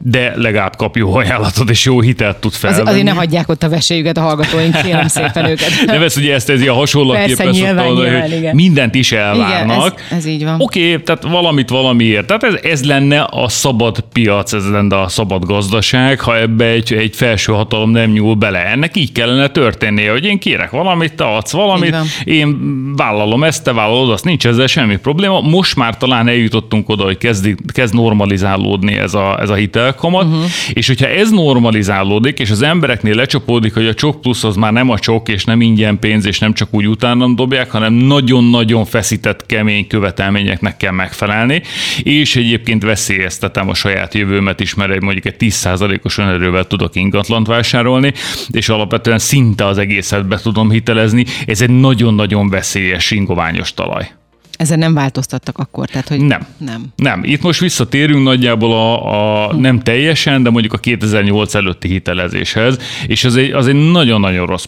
de 0.02 0.32
legalább 0.36 0.76
kap 0.76 0.96
jó 0.96 1.14
ajánlatot 1.14 1.70
és 1.70 1.84
jó 1.84 2.00
hitelt 2.00 2.36
tud 2.36 2.52
felvenni. 2.52 2.82
Az, 2.82 2.88
azért 2.88 3.04
ne 3.04 3.10
hagyják 3.10 3.48
ott 3.48 3.62
a 3.62 3.68
vesélyüket 3.68 4.16
a 4.16 4.20
hallgatóink, 4.20 4.82
kérem 4.82 5.08
szépen 5.18 5.44
őket. 5.44 5.68
De 5.86 5.98
vesz, 5.98 6.16
ugye 6.16 6.34
ezt 6.34 6.50
ez 6.50 6.60
ilyen 6.60 6.74
hasonlóképpen 6.74 7.48
nyilván, 7.48 7.92
nyilván, 7.92 8.20
hogy 8.20 8.50
mindent 8.52 8.94
is 8.94 9.12
elvárnak. 9.12 9.76
Igen, 9.76 10.08
ez, 10.10 10.16
ez 10.16 10.26
így 10.26 10.44
van. 10.44 10.60
Oké, 10.60 10.92
okay, 10.92 11.02
tehát 11.02 11.22
valamit 11.22 11.68
valamiért. 11.68 12.26
Tehát 12.26 12.44
ez, 12.44 12.54
ez 12.62 12.84
lenne 12.84 13.20
a 13.20 13.48
szabad 13.48 14.04
piac, 14.12 14.52
ez 14.52 14.70
lenne 14.70 15.00
a 15.00 15.08
szabad 15.08 15.44
gazdaság, 15.44 16.20
ha 16.20 16.38
ebbe 16.38 16.64
egy, 16.64 16.92
egy 16.92 17.16
felső 17.16 17.52
hatalom 17.52 17.90
nem 17.90 18.10
nyúl 18.10 18.34
bele. 18.34 18.66
Ennek 18.66 18.96
így 18.96 19.12
kellene 19.12 19.48
történnie, 19.48 20.10
hogy 20.10 20.24
én 20.24 20.38
kérek 20.38 20.70
valamit, 20.70 21.14
te 21.14 21.24
adsz 21.24 21.52
valamit, 21.52 21.96
én 22.24 22.58
vállalom 22.96 23.44
ezt, 23.44 23.64
te 23.64 23.72
vállalod 23.72 24.10
azt, 24.10 24.24
nincs 24.24 24.46
ezzel 24.46 24.66
semmi 24.66 24.96
probléma. 24.96 25.40
Most 25.40 25.76
már 25.76 25.96
talán 25.96 26.28
eljutottunk 26.28 26.88
oda, 26.88 27.04
hogy 27.04 27.18
kezd, 27.18 27.54
kezd 27.72 27.94
normalizálódni 27.94 28.94
ez 28.94 29.14
a, 29.14 29.40
ez 29.40 29.48
a 29.48 29.54
hitel 29.54 29.89
hitelkamat, 29.90 30.24
uh-huh. 30.24 30.50
és 30.72 30.86
hogyha 30.86 31.06
ez 31.06 31.30
normalizálódik, 31.30 32.38
és 32.38 32.50
az 32.50 32.62
embereknél 32.62 33.14
lecsapódik, 33.14 33.74
hogy 33.74 33.86
a 33.86 33.94
csok 33.94 34.20
plusz 34.20 34.44
az 34.44 34.56
már 34.56 34.72
nem 34.72 34.90
a 34.90 34.98
csok, 34.98 35.28
és 35.28 35.44
nem 35.44 35.60
ingyen 35.60 35.98
pénz, 35.98 36.26
és 36.26 36.38
nem 36.38 36.52
csak 36.52 36.68
úgy 36.70 36.88
utánam 36.88 37.36
dobják, 37.36 37.70
hanem 37.70 37.92
nagyon-nagyon 37.92 38.84
feszített, 38.84 39.46
kemény 39.46 39.86
követelményeknek 39.86 40.76
kell 40.76 40.92
megfelelni, 40.92 41.62
és 42.02 42.36
egyébként 42.36 42.82
veszélyeztetem 42.82 43.68
a 43.68 43.74
saját 43.74 44.14
jövőmet 44.14 44.60
is, 44.60 44.74
mert 44.74 45.00
mondjuk 45.00 45.26
egy 45.26 45.36
10%-os 45.38 46.18
önerővel 46.18 46.64
tudok 46.64 46.96
ingatlant 46.96 47.46
vásárolni, 47.46 48.12
és 48.50 48.68
alapvetően 48.68 49.18
szinte 49.18 49.66
az 49.66 49.78
egészet 49.78 50.28
be 50.28 50.36
tudom 50.36 50.70
hitelezni. 50.70 51.24
Ez 51.46 51.60
egy 51.60 51.70
nagyon-nagyon 51.70 52.48
veszélyes, 52.48 53.10
ingoványos 53.10 53.74
talaj. 53.74 54.19
Ezen 54.60 54.78
nem 54.78 54.94
változtattak 54.94 55.58
akkor? 55.58 55.88
Tehát, 55.88 56.08
hogy 56.08 56.20
nem. 56.20 56.46
nem. 56.56 56.86
Nem. 56.96 57.24
Itt 57.24 57.42
most 57.42 57.60
visszatérünk 57.60 58.24
nagyjából 58.24 58.72
a, 58.72 59.48
a 59.48 59.54
nem 59.54 59.80
teljesen, 59.80 60.42
de 60.42 60.50
mondjuk 60.50 60.72
a 60.72 60.78
2008 60.78 61.54
előtti 61.54 61.88
hitelezéshez, 61.88 62.78
és 63.06 63.24
az 63.24 63.36
egy, 63.36 63.50
az 63.50 63.66
egy 63.66 63.90
nagyon-nagyon 63.90 64.46
rossz 64.46 64.64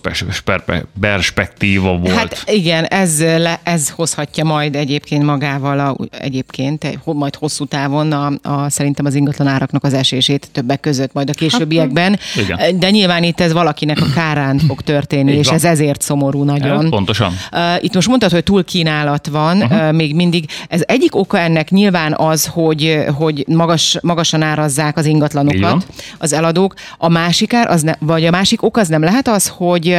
perspektíva 1.00 1.96
volt. 1.96 2.14
Hát 2.14 2.44
igen, 2.46 2.84
ez, 2.84 3.20
le, 3.20 3.60
ez 3.62 3.88
hozhatja 3.88 4.44
majd 4.44 4.76
egyébként 4.76 5.24
magával 5.24 5.78
a, 5.78 5.96
egyébként 6.18 6.98
majd 7.04 7.34
hosszú 7.34 7.64
távon 7.64 8.12
a, 8.12 8.32
a, 8.42 8.70
szerintem 8.70 9.06
az 9.06 9.14
ingatlan 9.14 9.48
áraknak 9.48 9.84
az 9.84 9.94
esését 9.94 10.48
többek 10.52 10.80
között 10.80 11.12
majd 11.12 11.28
a 11.28 11.32
későbbiekben. 11.32 12.18
Hát, 12.34 12.44
igen. 12.44 12.78
De 12.78 12.90
nyilván 12.90 13.22
itt 13.22 13.40
ez 13.40 13.52
valakinek 13.52 14.00
a 14.00 14.06
kárán 14.14 14.58
fog 14.58 14.80
történni, 14.80 15.32
és 15.32 15.48
ez 15.48 15.64
ezért 15.64 16.00
szomorú 16.00 16.42
nagyon. 16.42 16.84
Ez 16.84 16.90
pontosan. 16.90 17.32
Itt 17.80 17.94
most 17.94 18.08
mondtad, 18.08 18.30
hogy 18.30 18.44
túl 18.44 18.64
kínálat 18.64 19.26
van, 19.26 19.56
uh-huh 19.56 19.80
még 19.92 20.14
mindig. 20.14 20.44
Ez 20.68 20.82
egyik 20.86 21.14
oka 21.14 21.38
ennek 21.38 21.70
nyilván 21.70 22.14
az, 22.14 22.46
hogy, 22.46 23.04
hogy 23.18 23.44
magas, 23.48 23.98
magasan 24.02 24.42
árazzák 24.42 24.96
az 24.96 25.06
ingatlanokat 25.06 25.86
az 26.18 26.32
eladók. 26.32 26.74
A 26.98 27.08
másik 27.08 27.52
ár, 27.52 27.70
az 27.70 27.82
ne, 27.82 27.92
vagy 27.98 28.24
a 28.24 28.30
másik 28.30 28.62
ok 28.62 28.76
az 28.76 28.88
nem 28.88 29.02
lehet 29.02 29.28
az, 29.28 29.48
hogy 29.48 29.98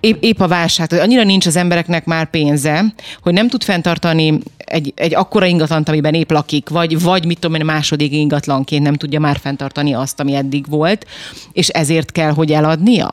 épp, 0.00 0.22
épp 0.22 0.40
a 0.40 0.48
válság, 0.48 0.90
hogy 0.90 0.98
annyira 0.98 1.22
nincs 1.22 1.46
az 1.46 1.56
embereknek 1.56 2.04
már 2.04 2.30
pénze, 2.30 2.84
hogy 3.22 3.32
nem 3.32 3.48
tud 3.48 3.62
fenntartani 3.62 4.38
egy, 4.56 4.92
egy 4.96 5.14
akkora 5.14 5.46
ingatlant, 5.46 5.88
amiben 5.88 6.14
épp 6.14 6.30
lakik, 6.30 6.68
vagy, 6.68 7.02
vagy 7.02 7.26
mit 7.26 7.38
tudom 7.38 7.60
én, 7.60 7.64
második 7.64 8.12
ingatlanként 8.12 8.82
nem 8.82 8.94
tudja 8.94 9.20
már 9.20 9.38
fenntartani 9.42 9.94
azt, 9.94 10.20
ami 10.20 10.34
eddig 10.34 10.64
volt, 10.68 11.06
és 11.52 11.68
ezért 11.68 12.12
kell, 12.12 12.30
hogy 12.30 12.52
eladnia? 12.52 13.10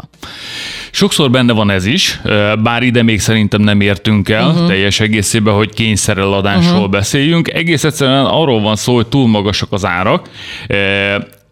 Sokszor 0.92 1.32
benne 1.32 1.54
van 1.54 1.70
ez 1.70 1.86
is, 1.86 2.22
bár 2.64 2.84
ide 2.84 3.04
még 3.04 3.20
szerintem 3.20 3.62
nem 3.62 3.82
értünk 3.82 4.30
el 4.30 4.48
uh-huh. 4.48 4.68
teljes 4.68 5.00
egészében, 5.00 5.54
hogy 5.54 5.74
kényszereladásról 5.74 6.76
uh-huh. 6.76 6.90
beszéljünk. 6.90 7.50
Egész 7.50 7.84
egyszerűen 7.84 8.26
arról 8.26 8.62
van 8.62 8.76
szó, 8.76 8.96
hogy 8.96 9.08
túl 9.08 9.28
magasak 9.28 9.72
az 9.72 9.86
árak. 9.86 10.30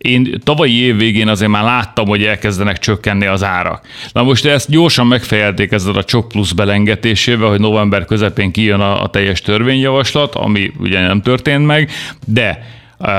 Én 0.04 0.42
tavalyi 0.44 0.80
év 0.80 0.98
végén 0.98 1.28
azért 1.28 1.52
már 1.52 1.64
láttam, 1.64 2.08
hogy 2.08 2.24
elkezdenek 2.24 2.78
csökkenni 2.80 3.26
az 3.26 3.44
árak. 3.44 3.88
Na 4.12 4.24
most 4.24 4.46
ezt 4.46 4.70
gyorsan 4.70 5.08
megfejelték 5.08 5.72
ezzel 5.72 5.96
a 5.96 6.04
Csok 6.04 6.28
Plusz 6.28 6.52
belengetésével, 6.52 7.50
hogy 7.50 7.60
november 7.60 8.06
közepén 8.06 8.52
kijön 8.52 8.80
a, 8.80 9.04
a 9.04 9.10
teljes 9.10 9.42
törvényjavaslat, 9.42 10.36
ami 10.36 10.72
ugye 10.80 11.02
nem 11.02 11.22
történt 11.22 11.66
meg, 11.66 11.92
de 12.26 12.68
uh, 13.00 13.10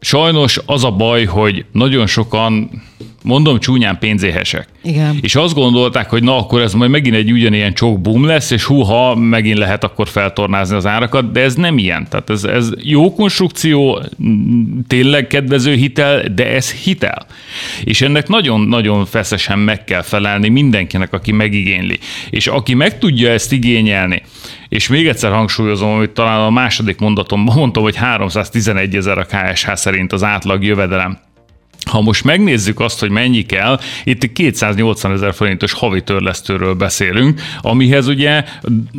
sajnos 0.00 0.60
az 0.66 0.84
a 0.84 0.90
baj, 0.90 1.24
hogy 1.24 1.64
nagyon 1.72 2.06
sokan 2.06 2.70
mondom 3.22 3.58
csúnyán 3.58 3.98
pénzéhesek. 3.98 4.68
Igen. 4.82 5.18
És 5.20 5.34
azt 5.34 5.54
gondolták, 5.54 6.10
hogy 6.10 6.22
na 6.22 6.36
akkor 6.36 6.60
ez 6.60 6.72
majd 6.72 6.90
megint 6.90 7.14
egy 7.14 7.32
ugyanilyen 7.32 7.74
csok 7.74 8.00
boom 8.00 8.24
lesz, 8.24 8.50
és 8.50 8.64
húha, 8.64 9.14
megint 9.14 9.58
lehet 9.58 9.84
akkor 9.84 10.08
feltornázni 10.08 10.76
az 10.76 10.86
árakat, 10.86 11.32
de 11.32 11.40
ez 11.40 11.54
nem 11.54 11.78
ilyen. 11.78 12.06
Tehát 12.08 12.30
ez, 12.30 12.44
ez 12.44 12.70
jó 12.82 13.14
konstrukció, 13.14 14.02
tényleg 14.86 15.26
kedvező 15.26 15.74
hitel, 15.74 16.22
de 16.34 16.54
ez 16.54 16.72
hitel. 16.72 17.26
És 17.84 18.00
ennek 18.00 18.28
nagyon-nagyon 18.28 19.06
feszesen 19.06 19.58
meg 19.58 19.84
kell 19.84 20.02
felelni 20.02 20.48
mindenkinek, 20.48 21.12
aki 21.12 21.32
megigényli. 21.32 21.98
És 22.30 22.46
aki 22.46 22.74
meg 22.74 22.98
tudja 22.98 23.30
ezt 23.30 23.52
igényelni, 23.52 24.22
és 24.68 24.88
még 24.88 25.06
egyszer 25.06 25.32
hangsúlyozom, 25.32 25.96
hogy 25.96 26.10
talán 26.10 26.40
a 26.40 26.50
második 26.50 26.98
mondatomban 26.98 27.56
mondtam, 27.56 27.82
hogy 27.82 27.96
311 27.96 28.96
ezer 28.96 29.18
a 29.18 29.24
KSH 29.24 29.74
szerint 29.74 30.12
az 30.12 30.22
átlag 30.22 30.64
jövedelem 30.64 31.18
ha 31.90 32.00
most 32.00 32.24
megnézzük 32.24 32.80
azt, 32.80 33.00
hogy 33.00 33.10
mennyi 33.10 33.42
kell, 33.42 33.78
itt 34.04 34.32
280 34.32 35.12
ezer 35.12 35.34
forintos 35.34 35.72
havi 35.72 36.02
törlesztőről 36.02 36.74
beszélünk, 36.74 37.40
amihez 37.60 38.06
ugye 38.06 38.44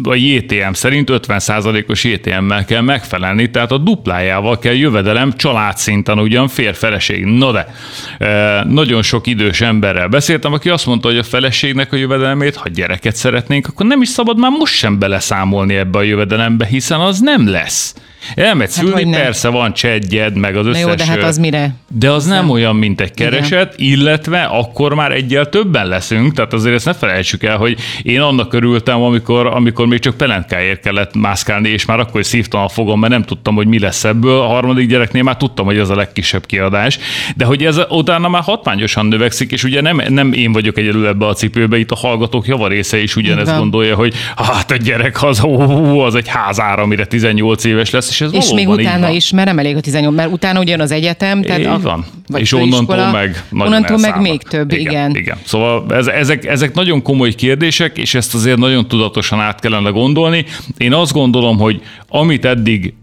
a 0.03 0.15
JTM 0.15 0.71
szerint 0.71 1.09
50%-os 1.11 2.03
JTM-mel 2.03 2.65
kell 2.65 2.81
megfelelni, 2.81 3.51
tehát 3.51 3.71
a 3.71 3.77
duplájával 3.77 4.59
kell 4.59 4.73
jövedelem 4.73 5.33
családszinten 5.33 6.19
ugyan 6.19 6.47
fér-feleség. 6.47 7.25
No 7.25 7.51
de, 7.51 7.73
e, 8.19 8.63
nagyon 8.63 9.01
sok 9.01 9.27
idős 9.27 9.61
emberrel 9.61 10.07
beszéltem, 10.07 10.53
aki 10.53 10.69
azt 10.69 10.85
mondta, 10.85 11.07
hogy 11.07 11.17
a 11.17 11.23
feleségnek 11.23 11.93
a 11.93 11.95
jövedelmét, 11.95 12.55
ha 12.55 12.69
gyereket 12.69 13.15
szeretnénk, 13.15 13.67
akkor 13.67 13.85
nem 13.85 14.01
is 14.01 14.09
szabad 14.09 14.39
már 14.39 14.51
most 14.51 14.73
sem 14.73 14.99
beleszámolni 14.99 15.75
ebbe 15.75 15.97
a 15.97 16.01
jövedelembe, 16.01 16.65
hiszen 16.65 16.99
az 16.99 17.19
nem 17.19 17.49
lesz. 17.49 17.95
Elmegy 18.35 18.75
hát 18.75 18.85
szülni, 18.85 19.11
persze 19.11 19.47
van 19.47 19.73
csedjed, 19.73 20.37
meg 20.37 20.55
az 20.55 20.65
összes... 20.65 20.81
jó, 20.81 20.93
de 20.93 21.05
hát 21.05 21.23
az 21.23 21.37
mire? 21.37 21.75
De 21.87 22.11
az 22.11 22.25
nem 22.25 22.49
olyan, 22.49 22.75
mint 22.75 23.01
egy 23.01 23.13
kereset, 23.13 23.73
Igen. 23.77 23.91
illetve 23.91 24.41
akkor 24.41 24.93
már 24.93 25.11
egyel 25.11 25.49
többen 25.49 25.87
leszünk, 25.87 26.33
tehát 26.33 26.53
azért 26.53 26.75
ezt 26.75 26.85
ne 26.85 26.93
felejtsük 26.93 27.43
el, 27.43 27.57
hogy 27.57 27.77
én 28.03 28.21
annak 28.21 28.53
örültem, 28.53 29.01
amikor, 29.01 29.45
amikor 29.45 29.87
még 29.87 29.99
csak 29.99 30.17
pelentkáért 30.17 30.81
kellett 30.81 31.15
mászkálni, 31.15 31.69
és 31.69 31.85
már 31.85 31.99
akkor 31.99 32.19
is 32.19 32.25
szívtam 32.25 32.61
a 32.61 32.67
fogom, 32.67 32.99
mert 32.99 33.11
nem 33.11 33.23
tudtam, 33.23 33.55
hogy 33.55 33.67
mi 33.67 33.79
lesz 33.79 34.03
ebből. 34.03 34.39
A 34.39 34.47
harmadik 34.47 34.87
gyereknél 34.87 35.23
már 35.23 35.37
tudtam, 35.37 35.65
hogy 35.65 35.77
ez 35.77 35.89
a 35.89 35.95
legkisebb 35.95 36.45
kiadás, 36.45 36.99
de 37.35 37.45
hogy 37.45 37.65
ez 37.65 37.79
utána 37.89 38.29
már 38.29 38.41
hatványosan 38.41 39.05
növekszik, 39.05 39.51
és 39.51 39.63
ugye 39.63 39.81
nem, 39.81 40.01
nem 40.07 40.33
én 40.33 40.51
vagyok 40.51 40.77
egyedül 40.77 41.07
ebbe 41.07 41.27
a 41.27 41.33
cipőbe, 41.33 41.77
itt 41.77 41.91
a 41.91 41.95
hallgatók 41.95 42.47
javarésze 42.47 43.01
is 43.01 43.15
ugyanezt 43.15 43.57
gondolja, 43.57 43.95
hogy 43.95 44.13
hát 44.35 44.71
a 44.71 44.75
gyerek 44.75 45.23
az, 45.23 45.43
ó, 45.43 45.99
az 45.99 46.15
egy 46.15 46.27
házára, 46.27 46.81
amire 46.81 47.05
18 47.05 47.63
éves 47.63 47.89
lesz, 47.89 48.10
és 48.11 48.21
ez 48.21 48.33
És 48.33 48.51
még 48.53 48.69
utána 48.69 49.09
is, 49.09 49.31
mert 49.31 49.47
nem 49.47 49.59
elég 49.59 49.75
a 49.75 49.79
18, 49.79 50.15
mert 50.15 50.31
utána 50.31 50.59
ugyan 50.59 50.79
az 50.79 50.91
egyetem, 50.91 51.41
tehát 51.41 51.65
a, 51.65 51.79
van. 51.79 52.05
Vagy 52.27 52.41
és 52.41 52.53
onnantól 52.53 52.79
iskola, 52.79 53.11
meg 53.11 53.43
Onnantól 53.51 53.97
meg 53.97 54.21
még 54.21 54.41
több, 54.41 54.71
igen. 54.71 54.91
Igen. 54.91 55.15
igen. 55.15 55.37
Szóval 55.43 55.85
ez, 55.89 56.07
ezek, 56.07 56.45
ezek 56.45 56.73
nagyon 56.73 57.01
komoly 57.01 57.31
kérdések, 57.31 57.97
és 57.97 58.13
ezt 58.13 58.33
azért 58.33 58.57
nagyon 58.57 58.87
tudatosan 58.87 59.39
át 59.39 59.59
kellene 59.59 59.89
gondolni. 59.89 60.45
Én 60.77 60.93
azt 60.93 61.13
gondolom, 61.13 61.57
hogy 61.57 61.81
amit 62.07 62.45
eddig 62.45 62.93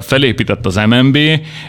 felépített 0.00 0.66
az 0.66 0.80
MNB, 0.88 1.18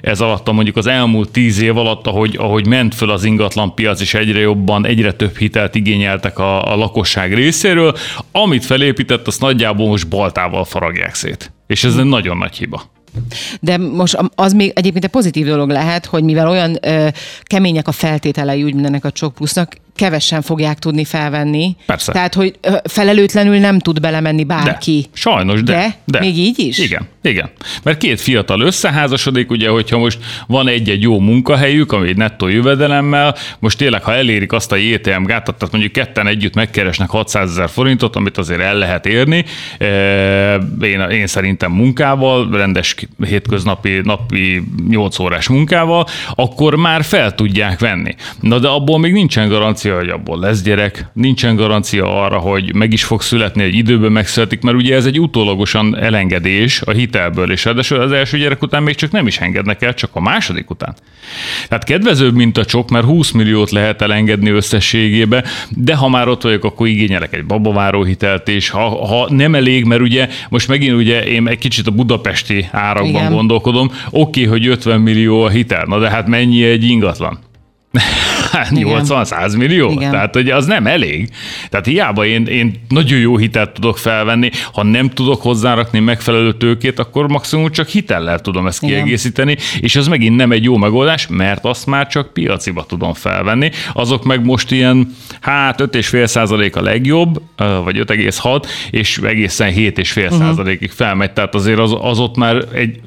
ez 0.01 0.21
alatt 0.21 0.51
mondjuk 0.51 0.77
az 0.77 0.87
elmúlt 0.87 1.29
tíz 1.29 1.61
év 1.61 1.77
alatt, 1.77 2.07
ahogy, 2.07 2.35
ahogy 2.39 2.67
ment 2.67 2.95
föl 2.95 3.09
az 3.09 3.23
ingatlan 3.23 3.73
piac, 3.73 4.01
és 4.01 4.13
egyre 4.13 4.39
jobban, 4.39 4.85
egyre 4.85 5.11
több 5.11 5.37
hitelt 5.37 5.75
igényeltek 5.75 6.39
a, 6.39 6.71
a 6.73 6.75
lakosság 6.75 7.33
részéről, 7.33 7.95
amit 8.31 8.65
felépített, 8.65 9.27
azt 9.27 9.41
nagyjából 9.41 9.87
most 9.87 10.07
baltával 10.07 10.65
faragják 10.65 11.15
szét. 11.15 11.51
És 11.67 11.83
ez 11.83 11.95
egy 11.95 12.05
nagyon 12.05 12.37
nagy 12.37 12.55
hiba. 12.55 12.91
De 13.59 13.77
most 13.77 14.17
az 14.35 14.53
még 14.53 14.71
egyébként 14.75 15.03
egy 15.03 15.09
pozitív 15.09 15.45
dolog 15.45 15.69
lehet, 15.69 16.05
hogy 16.05 16.23
mivel 16.23 16.49
olyan 16.49 16.77
ö, 16.81 17.07
kemények 17.43 17.87
a 17.87 17.91
feltételei 17.91 18.63
úgy 18.63 18.73
mindennek 18.73 19.05
a 19.05 19.11
csok 19.11 19.33
plusznak, 19.33 19.75
kevesen 19.97 20.41
fogják 20.41 20.79
tudni 20.79 21.05
felvenni. 21.05 21.75
Persze. 21.85 22.11
Tehát, 22.11 22.33
hogy 22.33 22.59
felelőtlenül 22.83 23.57
nem 23.57 23.79
tud 23.79 23.99
belemenni 23.99 24.43
bárki. 24.43 24.99
De, 25.01 25.09
sajnos, 25.13 25.63
de, 25.63 25.73
de. 25.73 25.95
De? 26.05 26.19
Még 26.19 26.37
így 26.37 26.59
is? 26.59 26.77
Igen, 26.77 27.07
igen. 27.21 27.49
Mert 27.83 27.97
két 27.97 28.21
fiatal 28.21 28.61
összeházasodik, 28.61 29.51
ugye, 29.51 29.69
hogyha 29.69 29.97
most 29.97 30.19
van 30.47 30.67
egy-egy 30.67 31.01
jó 31.01 31.19
munkahelyük, 31.19 31.91
ami 31.91 32.07
egy 32.07 32.17
nettó 32.17 32.47
jövedelemmel, 32.47 33.35
most 33.59 33.77
tényleg, 33.77 34.03
ha 34.03 34.13
elérik 34.13 34.51
azt 34.51 34.71
a 34.71 34.75
JTM 34.75 35.23
gátat, 35.23 35.55
tehát 35.55 35.73
mondjuk 35.73 35.93
ketten 35.93 36.27
együtt 36.27 36.55
megkeresnek 36.55 37.09
600 37.09 37.49
ezer 37.49 37.69
forintot, 37.69 38.15
amit 38.15 38.37
azért 38.37 38.61
el 38.61 38.75
lehet 38.75 39.05
érni, 39.05 39.45
én, 40.81 40.99
én 40.99 41.27
szerintem 41.27 41.71
munkával, 41.71 42.49
rendes 42.51 42.95
hétköznapi 43.25 44.01
napi 44.03 44.63
8 44.89 45.19
órás 45.19 45.47
munkával, 45.47 46.07
akkor 46.35 46.75
már 46.75 47.03
fel 47.03 47.35
tudják 47.35 47.79
venni. 47.79 48.15
Na 48.41 48.59
de 48.59 48.67
abból 48.67 48.99
még 48.99 49.11
nincsen 49.13 49.49
garancia, 49.49 49.86
garancia, 49.87 49.95
hogy 49.95 50.21
abból 50.21 50.39
lesz 50.39 50.61
gyerek, 50.61 51.05
nincsen 51.13 51.55
garancia 51.55 52.23
arra, 52.23 52.37
hogy 52.37 52.75
meg 52.75 52.93
is 52.93 53.03
fog 53.03 53.21
születni, 53.21 53.63
egy 53.63 53.75
időben 53.75 54.11
megszületik, 54.11 54.61
mert 54.61 54.77
ugye 54.77 54.95
ez 54.95 55.05
egy 55.05 55.19
utólagosan 55.19 55.97
elengedés 55.97 56.81
a 56.81 56.91
hitelből, 56.91 57.51
és 57.51 57.65
ráadásul 57.65 57.99
az 57.99 58.11
első 58.11 58.37
gyerek 58.37 58.61
után 58.61 58.83
még 58.83 58.95
csak 58.95 59.11
nem 59.11 59.27
is 59.27 59.37
engednek 59.37 59.81
el, 59.81 59.93
csak 59.93 60.09
a 60.13 60.19
második 60.19 60.69
után. 60.69 60.95
Tehát 61.67 61.83
kedvezőbb, 61.83 62.35
mint 62.35 62.57
a 62.57 62.65
csok, 62.65 62.89
mert 62.89 63.05
20 63.05 63.31
milliót 63.31 63.71
lehet 63.71 64.01
elengedni 64.01 64.49
összességébe, 64.49 65.43
de 65.69 65.95
ha 65.95 66.09
már 66.09 66.27
ott 66.27 66.41
vagyok, 66.41 66.63
akkor 66.63 66.87
igényelek 66.87 67.33
egy 67.33 67.45
babaváró 67.45 68.03
hitelt, 68.03 68.47
és 68.47 68.69
ha, 68.69 69.05
ha 69.05 69.27
nem 69.29 69.55
elég, 69.55 69.85
mert 69.85 70.01
ugye 70.01 70.27
most 70.49 70.67
megint 70.67 70.95
ugye 70.95 71.25
én 71.25 71.47
egy 71.47 71.57
kicsit 71.57 71.87
a 71.87 71.91
budapesti 71.91 72.67
árakban 72.71 73.09
Igen. 73.09 73.33
gondolkodom, 73.33 73.91
oké, 74.09 74.45
okay, 74.45 74.45
hogy 74.45 74.67
50 74.67 75.01
millió 75.01 75.41
a 75.41 75.49
hitel, 75.49 75.85
na 75.87 75.99
de 75.99 76.09
hát 76.09 76.27
mennyi 76.27 76.63
egy 76.63 76.83
ingatlan? 76.83 77.46
80-100 78.51 79.57
millió. 79.57 79.91
Igen. 79.91 80.11
Tehát 80.11 80.33
hogy 80.33 80.49
az 80.49 80.65
nem 80.65 80.87
elég. 80.87 81.29
Tehát 81.69 81.85
hiába 81.85 82.25
én, 82.25 82.45
én 82.45 82.81
nagyon 82.89 83.19
jó 83.19 83.37
hitelt 83.37 83.71
tudok 83.71 83.97
felvenni, 83.97 84.49
ha 84.73 84.83
nem 84.83 85.09
tudok 85.09 85.41
hozzárakni 85.41 85.99
megfelelő 85.99 86.53
tőkét, 86.53 86.99
akkor 86.99 87.27
maximum 87.27 87.71
csak 87.71 87.87
hitellel 87.87 88.39
tudom 88.39 88.67
ezt 88.67 88.83
Igen. 88.83 88.95
kiegészíteni, 88.95 89.57
és 89.79 89.95
ez 89.95 90.07
megint 90.07 90.35
nem 90.35 90.51
egy 90.51 90.63
jó 90.63 90.77
megoldás, 90.77 91.27
mert 91.27 91.65
azt 91.65 91.85
már 91.85 92.07
csak 92.07 92.33
piaciba 92.33 92.85
tudom 92.85 93.13
felvenni. 93.13 93.71
Azok 93.93 94.23
meg 94.23 94.45
most 94.45 94.71
ilyen, 94.71 95.15
hát 95.41 95.81
5,5% 95.81 96.73
a 96.73 96.81
legjobb, 96.81 97.41
vagy 97.83 97.97
5,6, 97.97 98.63
és 98.91 99.17
egészen 99.23 99.73
7,5 99.73 100.23
uh-huh. 100.23 100.39
százalékig 100.39 100.91
felmegy, 100.91 101.31
tehát 101.31 101.55
azért 101.55 101.79
az, 101.79 101.95
az 102.01 102.19
ott 102.19 102.37
már 102.37 102.63
egy 102.73 102.99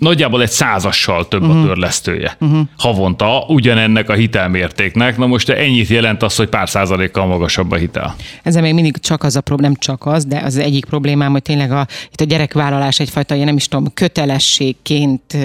nagyjából 0.00 0.42
egy 0.42 0.50
százassal 0.50 1.28
több 1.28 1.40
uh-huh. 1.40 1.56
a 1.56 1.58
mhm. 1.58 1.66
törlesztője 1.66 2.36
uh-huh. 2.40 2.60
havonta 2.78 3.44
ugyanennek 3.48 4.08
a 4.08 4.14
hitelmértéknek. 4.14 5.16
Na 5.16 5.26
most 5.26 5.48
ennyit 5.48 5.88
jelent 5.88 6.22
az, 6.22 6.36
hogy 6.36 6.48
pár 6.48 6.68
százalékkal 6.68 7.26
magasabb 7.26 7.70
a 7.70 7.76
hitel. 7.76 8.14
Ezzel 8.42 8.62
még 8.62 8.74
mindig 8.74 8.98
csak 8.98 9.22
az 9.22 9.36
a 9.36 9.40
problém, 9.40 9.70
nem 9.70 9.78
csak 9.78 10.06
az, 10.06 10.24
de 10.24 10.40
az 10.44 10.56
egyik 10.56 10.84
problémám, 10.84 11.30
hogy 11.30 11.42
tényleg 11.42 11.72
a, 11.72 11.86
itt 12.10 12.20
a 12.20 12.24
gyerekvállalás 12.24 13.00
egyfajta, 13.00 13.34
én 13.34 13.44
nem 13.44 13.56
is 13.56 13.68
tudom, 13.68 13.92
kötelességként 13.94 15.36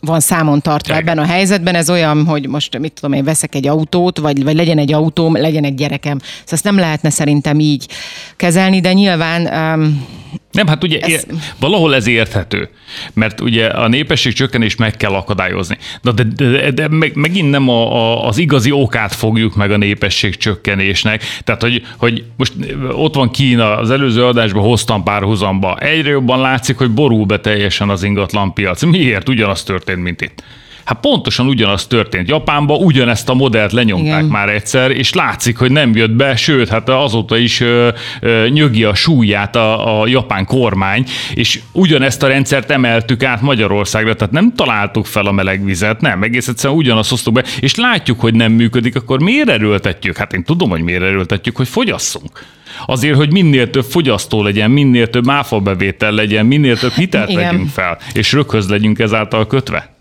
van 0.00 0.20
számon 0.20 0.60
tartva 0.60 0.94
Igen. 0.94 1.08
ebben 1.08 1.24
a 1.24 1.26
helyzetben. 1.26 1.74
Ez 1.74 1.90
olyan, 1.90 2.24
hogy 2.24 2.48
most 2.48 2.78
mit 2.78 2.92
tudom 2.92 3.12
én, 3.12 3.24
veszek 3.24 3.54
egy 3.54 3.66
autót, 3.66 4.18
vagy, 4.18 4.44
vagy 4.44 4.54
legyen 4.54 4.78
egy 4.78 4.92
autóm, 4.92 5.36
legyen 5.36 5.64
egy 5.64 5.74
gyerekem. 5.74 6.18
Szóval 6.18 6.44
ezt 6.50 6.64
nem 6.64 6.78
lehetne 6.78 7.10
szerintem 7.10 7.60
így 7.60 7.88
kezelni, 8.36 8.80
de 8.80 8.92
nyilván 8.92 9.42
um, 9.76 10.06
nem, 10.54 10.66
hát 10.66 10.84
ugye 10.84 10.98
ez... 11.00 11.26
valahol 11.58 11.94
ez 11.94 12.06
érthető, 12.06 12.68
mert 13.12 13.40
ugye 13.40 13.66
a 13.66 13.88
népesség 13.88 14.32
csökkenést 14.32 14.78
meg 14.78 14.96
kell 14.96 15.12
akadályozni. 15.12 15.78
De, 16.02 16.12
de, 16.12 16.24
de, 16.36 16.70
de 16.70 16.88
meg, 16.88 17.14
megint 17.14 17.50
nem 17.50 17.68
a, 17.68 17.94
a, 17.94 18.26
az 18.26 18.38
igazi 18.38 18.70
okát 18.70 19.14
fogjuk 19.14 19.56
meg 19.56 19.70
a 19.70 19.76
népesség 19.76 20.36
csökkenésnek. 20.36 21.22
Tehát, 21.44 21.62
hogy, 21.62 21.86
hogy 21.96 22.24
most 22.36 22.52
ott 22.92 23.14
van 23.14 23.30
Kína, 23.30 23.76
az 23.76 23.90
előző 23.90 24.24
adásban 24.24 24.62
hoztam 24.62 25.02
párhuzamba. 25.02 25.76
Egyre 25.76 26.10
jobban 26.10 26.40
látszik, 26.40 26.76
hogy 26.76 26.90
borul 26.90 27.24
be 27.24 27.40
teljesen 27.40 27.88
az 27.88 28.02
ingatlanpiac. 28.02 28.82
Miért? 28.82 29.28
Ugyanaz 29.28 29.62
történt, 29.62 30.02
mint 30.02 30.20
itt. 30.20 30.42
Hát 30.84 31.00
pontosan 31.00 31.46
ugyanaz 31.46 31.86
történt 31.86 32.28
Japánban, 32.28 32.76
ugyanezt 32.76 33.28
a 33.28 33.34
modellt 33.34 33.72
lenyomták 33.72 34.06
Igen. 34.06 34.24
már 34.24 34.48
egyszer, 34.48 34.90
és 34.90 35.12
látszik, 35.12 35.56
hogy 35.56 35.70
nem 35.70 35.94
jött 35.94 36.10
be, 36.10 36.36
sőt, 36.36 36.68
hát 36.68 36.88
azóta 36.88 37.36
is 37.36 37.60
ö, 37.60 37.88
ö, 38.20 38.48
nyögi 38.48 38.84
a 38.84 38.94
súlyát 38.94 39.56
a, 39.56 40.00
a 40.00 40.06
japán 40.06 40.46
kormány, 40.46 41.04
és 41.34 41.60
ugyanezt 41.72 42.22
a 42.22 42.26
rendszert 42.26 42.70
emeltük 42.70 43.22
át 43.22 43.40
Magyarországra, 43.40 44.14
tehát 44.14 44.32
nem 44.32 44.54
találtuk 44.54 45.06
fel 45.06 45.26
a 45.26 45.32
meleg 45.32 45.64
vizet, 45.64 46.00
nem, 46.00 46.22
egész 46.22 46.48
egyszerűen 46.48 46.78
ugyanazt 46.78 47.10
hoztuk 47.10 47.34
be, 47.34 47.44
és 47.60 47.74
látjuk, 47.74 48.20
hogy 48.20 48.34
nem 48.34 48.52
működik, 48.52 48.96
akkor 48.96 49.22
miért 49.22 49.48
erőltetjük? 49.48 50.16
Hát 50.16 50.32
én 50.32 50.44
tudom, 50.44 50.70
hogy 50.70 50.82
miért 50.82 51.02
erőltetjük, 51.02 51.56
hogy 51.56 51.68
fogyasszunk. 51.68 52.44
Azért, 52.86 53.16
hogy 53.16 53.32
minél 53.32 53.70
több 53.70 53.84
fogyasztó 53.84 54.42
legyen, 54.42 54.70
minél 54.70 55.10
több 55.10 55.30
áfa 55.30 55.60
bevétel 55.60 56.12
legyen, 56.12 56.46
minél 56.46 56.76
több 56.76 56.92
hitelt 56.92 57.30
Igen. 57.30 57.44
vegyünk 57.44 57.68
fel, 57.68 57.98
és 58.12 58.32
röghöz 58.32 58.68
legyünk 58.68 58.98
ezáltal 58.98 59.46
kötve. 59.46 59.93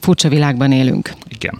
Furcsa 0.00 0.28
világban 0.28 0.72
élünk. 0.72 1.12
Igen. 1.28 1.58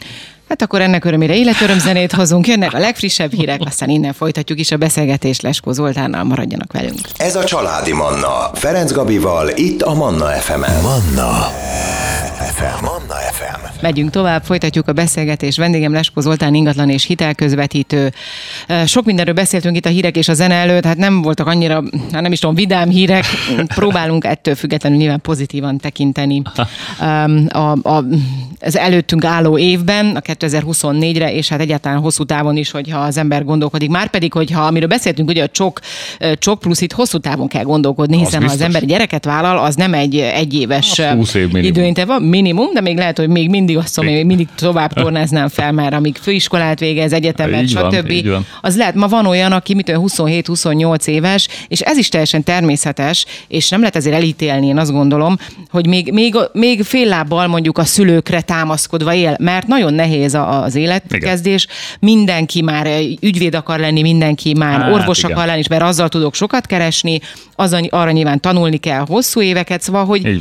Hát 0.51 0.63
akkor 0.63 0.81
ennek 0.81 1.05
örömére 1.05 1.37
életörömzenét 1.37 2.13
hozunk, 2.13 2.47
jönnek 2.47 2.75
a 2.75 2.79
legfrissebb 2.79 3.33
hírek, 3.33 3.61
aztán 3.65 3.89
innen 3.89 4.13
folytatjuk 4.13 4.59
is 4.59 4.71
a 4.71 4.77
beszélgetést 4.77 5.43
Leskó 5.43 5.73
Zoltánnal, 5.73 6.25
maradjanak 6.25 6.73
velünk. 6.73 6.99
Ez 7.17 7.37
a 7.37 7.45
Családi 7.45 7.93
Manna, 7.93 8.51
Ferenc 8.55 8.93
Gabival, 8.93 9.49
itt 9.55 9.83
a 9.83 9.95
Manna 9.95 10.27
FM-en. 10.27 10.83
Manna 10.83 11.51
FM. 12.61 12.85
Manna 12.85 13.15
FM. 13.33 13.81
Megyünk 13.81 14.11
tovább, 14.11 14.43
folytatjuk 14.43 14.89
a 14.89 14.93
beszélgetést. 14.93 15.57
Vendégem 15.57 15.93
Leskó 15.93 16.21
Zoltán 16.21 16.55
ingatlan 16.55 16.91
és 16.91 17.05
hitelközvetítő. 17.05 18.13
Sok 18.85 19.05
mindenről 19.05 19.35
beszéltünk 19.35 19.77
itt 19.77 19.87
a 19.87 19.89
hírek 19.89 20.17
és 20.17 20.29
a 20.29 20.35
zene 20.35 20.55
előtt, 20.55 20.85
hát 20.85 20.97
nem 20.97 21.23
voltak 21.23 21.47
annyira, 21.47 21.83
hát 22.13 22.23
nem 22.23 22.33
is 22.33 22.39
tudom, 22.39 22.55
vidám 22.55 22.89
hírek. 22.89 23.25
Próbálunk 23.75 24.25
ettől 24.25 24.55
függetlenül 24.55 24.99
nyilván 24.99 25.21
pozitívan 25.21 25.79
tekinteni 25.79 26.43
a, 27.49 27.71
a, 27.83 28.05
az 28.61 28.77
előttünk 28.77 29.25
álló 29.25 29.59
évben, 29.59 30.17
a 30.17 30.21
2024-re, 30.41 31.35
és 31.35 31.49
hát 31.49 31.61
egyáltalán 31.61 31.99
hosszú 31.99 32.25
távon 32.25 32.57
is, 32.57 32.71
hogyha 32.71 32.99
az 32.99 33.17
ember 33.17 33.45
gondolkodik. 33.45 33.91
Már 33.91 34.11
pedig, 34.11 34.33
hogyha 34.33 34.63
amiről 34.63 34.89
beszéltünk, 34.89 35.29
ugye 35.29 35.43
a 35.43 35.49
csok, 35.49 35.81
csok 36.39 36.59
plusz 36.59 36.81
itt 36.81 36.93
hosszú 36.93 37.19
távon 37.19 37.49
kell 37.49 37.63
gondolkodni, 37.63 38.19
hiszen 38.19 38.43
az 38.43 38.49
ha 38.49 38.55
az 38.55 38.61
ember 38.61 38.85
gyereket 38.85 39.25
vállal, 39.25 39.59
az 39.59 39.75
nem 39.75 39.95
egy 39.95 40.17
egyéves 40.17 41.01
év 41.35 41.57
időintervall, 41.65 42.21
minimum, 42.21 42.73
de 42.73 42.81
még 42.81 42.97
lehet, 42.97 43.19
hogy 43.19 43.29
még 43.29 43.49
mindig 43.49 43.77
azt 43.77 43.97
mondom, 43.97 44.15
még 44.15 44.27
mindig 44.27 44.49
tovább 44.55 44.93
tornáznám 44.93 45.49
fel, 45.49 45.73
mert 45.73 45.95
amíg 45.95 46.17
főiskolát 46.17 46.79
végez, 46.79 47.13
egyetemet, 47.13 47.69
stb. 47.69 48.27
Van, 48.27 48.47
az 48.61 48.77
lehet, 48.77 48.95
ma 48.95 49.09
van 49.09 49.27
olyan, 49.27 49.53
aki 49.53 49.75
mit 49.75 49.93
27-28 49.95 51.07
éves, 51.07 51.49
és 51.69 51.81
ez 51.81 51.97
is 51.97 52.09
teljesen 52.09 52.45
természetes, 52.45 53.27
és 53.49 53.69
nem 53.69 53.81
lehet 53.81 53.97
ezért 53.97 54.15
elítélni, 54.15 54.67
én 54.67 54.79
azt 54.79 54.93
gondolom, 54.93 55.37
hogy 55.71 55.87
még, 55.87 56.13
még, 56.13 56.37
még 56.53 56.83
fél 56.83 57.07
lábbal 57.07 57.47
mondjuk 57.47 57.79
a 57.79 57.85
szülőkre 57.85 58.41
támaszkodva 58.41 59.15
él, 59.15 59.37
mert 59.41 59.67
nagyon 59.67 59.95
nehéz 59.95 60.30
az 60.35 60.75
életkezdés. 60.75 61.65
Igen. 61.65 61.77
Mindenki 62.01 62.63
már 62.63 62.89
ügyvéd 63.21 63.55
akar 63.55 63.79
lenni, 63.79 64.03
mindenki 64.03 64.55
már 64.55 64.81
hát, 64.81 64.93
orvos 64.93 65.19
igen. 65.19 65.31
akar 65.31 65.47
lenni, 65.47 65.63
mert 65.69 65.83
azzal 65.83 66.09
tudok 66.09 66.35
sokat 66.35 66.67
keresni, 66.67 67.21
az, 67.55 67.77
arra 67.91 68.11
nyilván 68.11 68.41
tanulni 68.41 68.77
kell 68.77 69.05
hosszú 69.07 69.41
éveket, 69.41 69.81
szóval, 69.81 70.05
hogy 70.05 70.41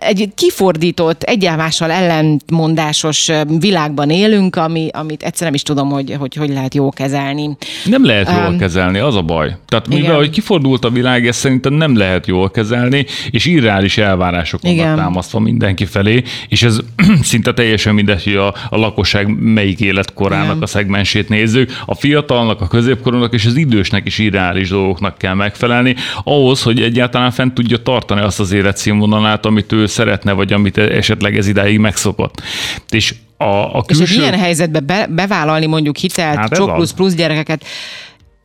egy 0.00 0.28
kifordított, 0.34 1.22
egyálmással 1.22 1.90
ellentmondásos 1.90 3.30
világban 3.58 4.10
élünk, 4.10 4.56
ami, 4.56 4.88
amit 4.92 5.22
egyszer 5.22 5.44
nem 5.46 5.54
is 5.54 5.62
tudom, 5.62 5.90
hogy, 5.90 6.16
hogy 6.18 6.34
hogy 6.34 6.48
lehet 6.48 6.74
jól 6.74 6.90
kezelni. 6.90 7.56
Nem 7.84 8.04
lehet 8.04 8.30
jól 8.30 8.46
um, 8.46 8.58
kezelni, 8.58 8.98
az 8.98 9.16
a 9.16 9.22
baj. 9.22 9.56
Tehát 9.66 9.88
mivel, 9.88 10.02
igen. 10.02 10.16
hogy 10.16 10.30
kifordult 10.30 10.84
a 10.84 10.90
világ, 10.90 11.26
ezt 11.26 11.38
szerintem 11.38 11.72
nem 11.72 11.96
lehet 11.96 12.26
jól 12.26 12.50
kezelni, 12.50 13.06
és 13.30 13.44
irreális 13.44 13.98
elvárások 13.98 14.62
vannak 14.62 14.96
támasztva 14.96 15.38
mindenki 15.38 15.84
felé, 15.84 16.22
és 16.48 16.62
ez 16.62 16.78
szinte 17.22 17.52
teljesen 17.52 17.94
mindegy, 17.94 18.24
hogy 18.24 18.36
a, 18.36 18.54
a 18.70 18.76
lakosság 18.76 19.40
melyik 19.40 19.80
életkorának 19.80 20.46
igen. 20.46 20.62
a 20.62 20.66
szegmensét 20.66 21.28
nézzük. 21.28 21.70
A 21.86 21.94
fiatalnak, 21.94 22.60
a 22.60 22.66
középkorúnak 22.66 23.32
és 23.32 23.46
az 23.46 23.56
idősnek 23.56 24.06
is 24.06 24.18
irreális 24.18 24.68
dolgoknak 24.68 25.18
kell 25.18 25.34
megfelelni, 25.34 25.94
ahhoz, 26.24 26.62
hogy 26.62 26.80
egyáltalán 26.80 27.30
fent 27.30 27.54
tudja 27.54 27.76
tartani 27.76 28.20
azt 28.20 28.40
az 28.40 28.52
életszínvonalát, 28.52 29.46
amit 29.46 29.72
ő 29.72 29.86
szeretne, 29.90 30.32
vagy 30.32 30.52
amit 30.52 30.78
esetleg 30.78 31.36
ez 31.36 31.46
idáig 31.46 31.78
megszokott. 31.78 32.42
És 32.90 33.14
a, 33.36 33.76
a 33.76 33.82
külső... 33.82 34.02
És 34.02 34.10
egy 34.10 34.18
ilyen 34.18 34.38
helyzetbe 34.38 34.80
be, 34.80 35.06
bevállalni 35.10 35.66
mondjuk 35.66 35.96
hitelt, 35.96 36.36
hát 36.36 36.54
csok 36.54 36.74
plusz 36.74 36.92
plusz 36.92 37.14
gyerekeket, 37.14 37.64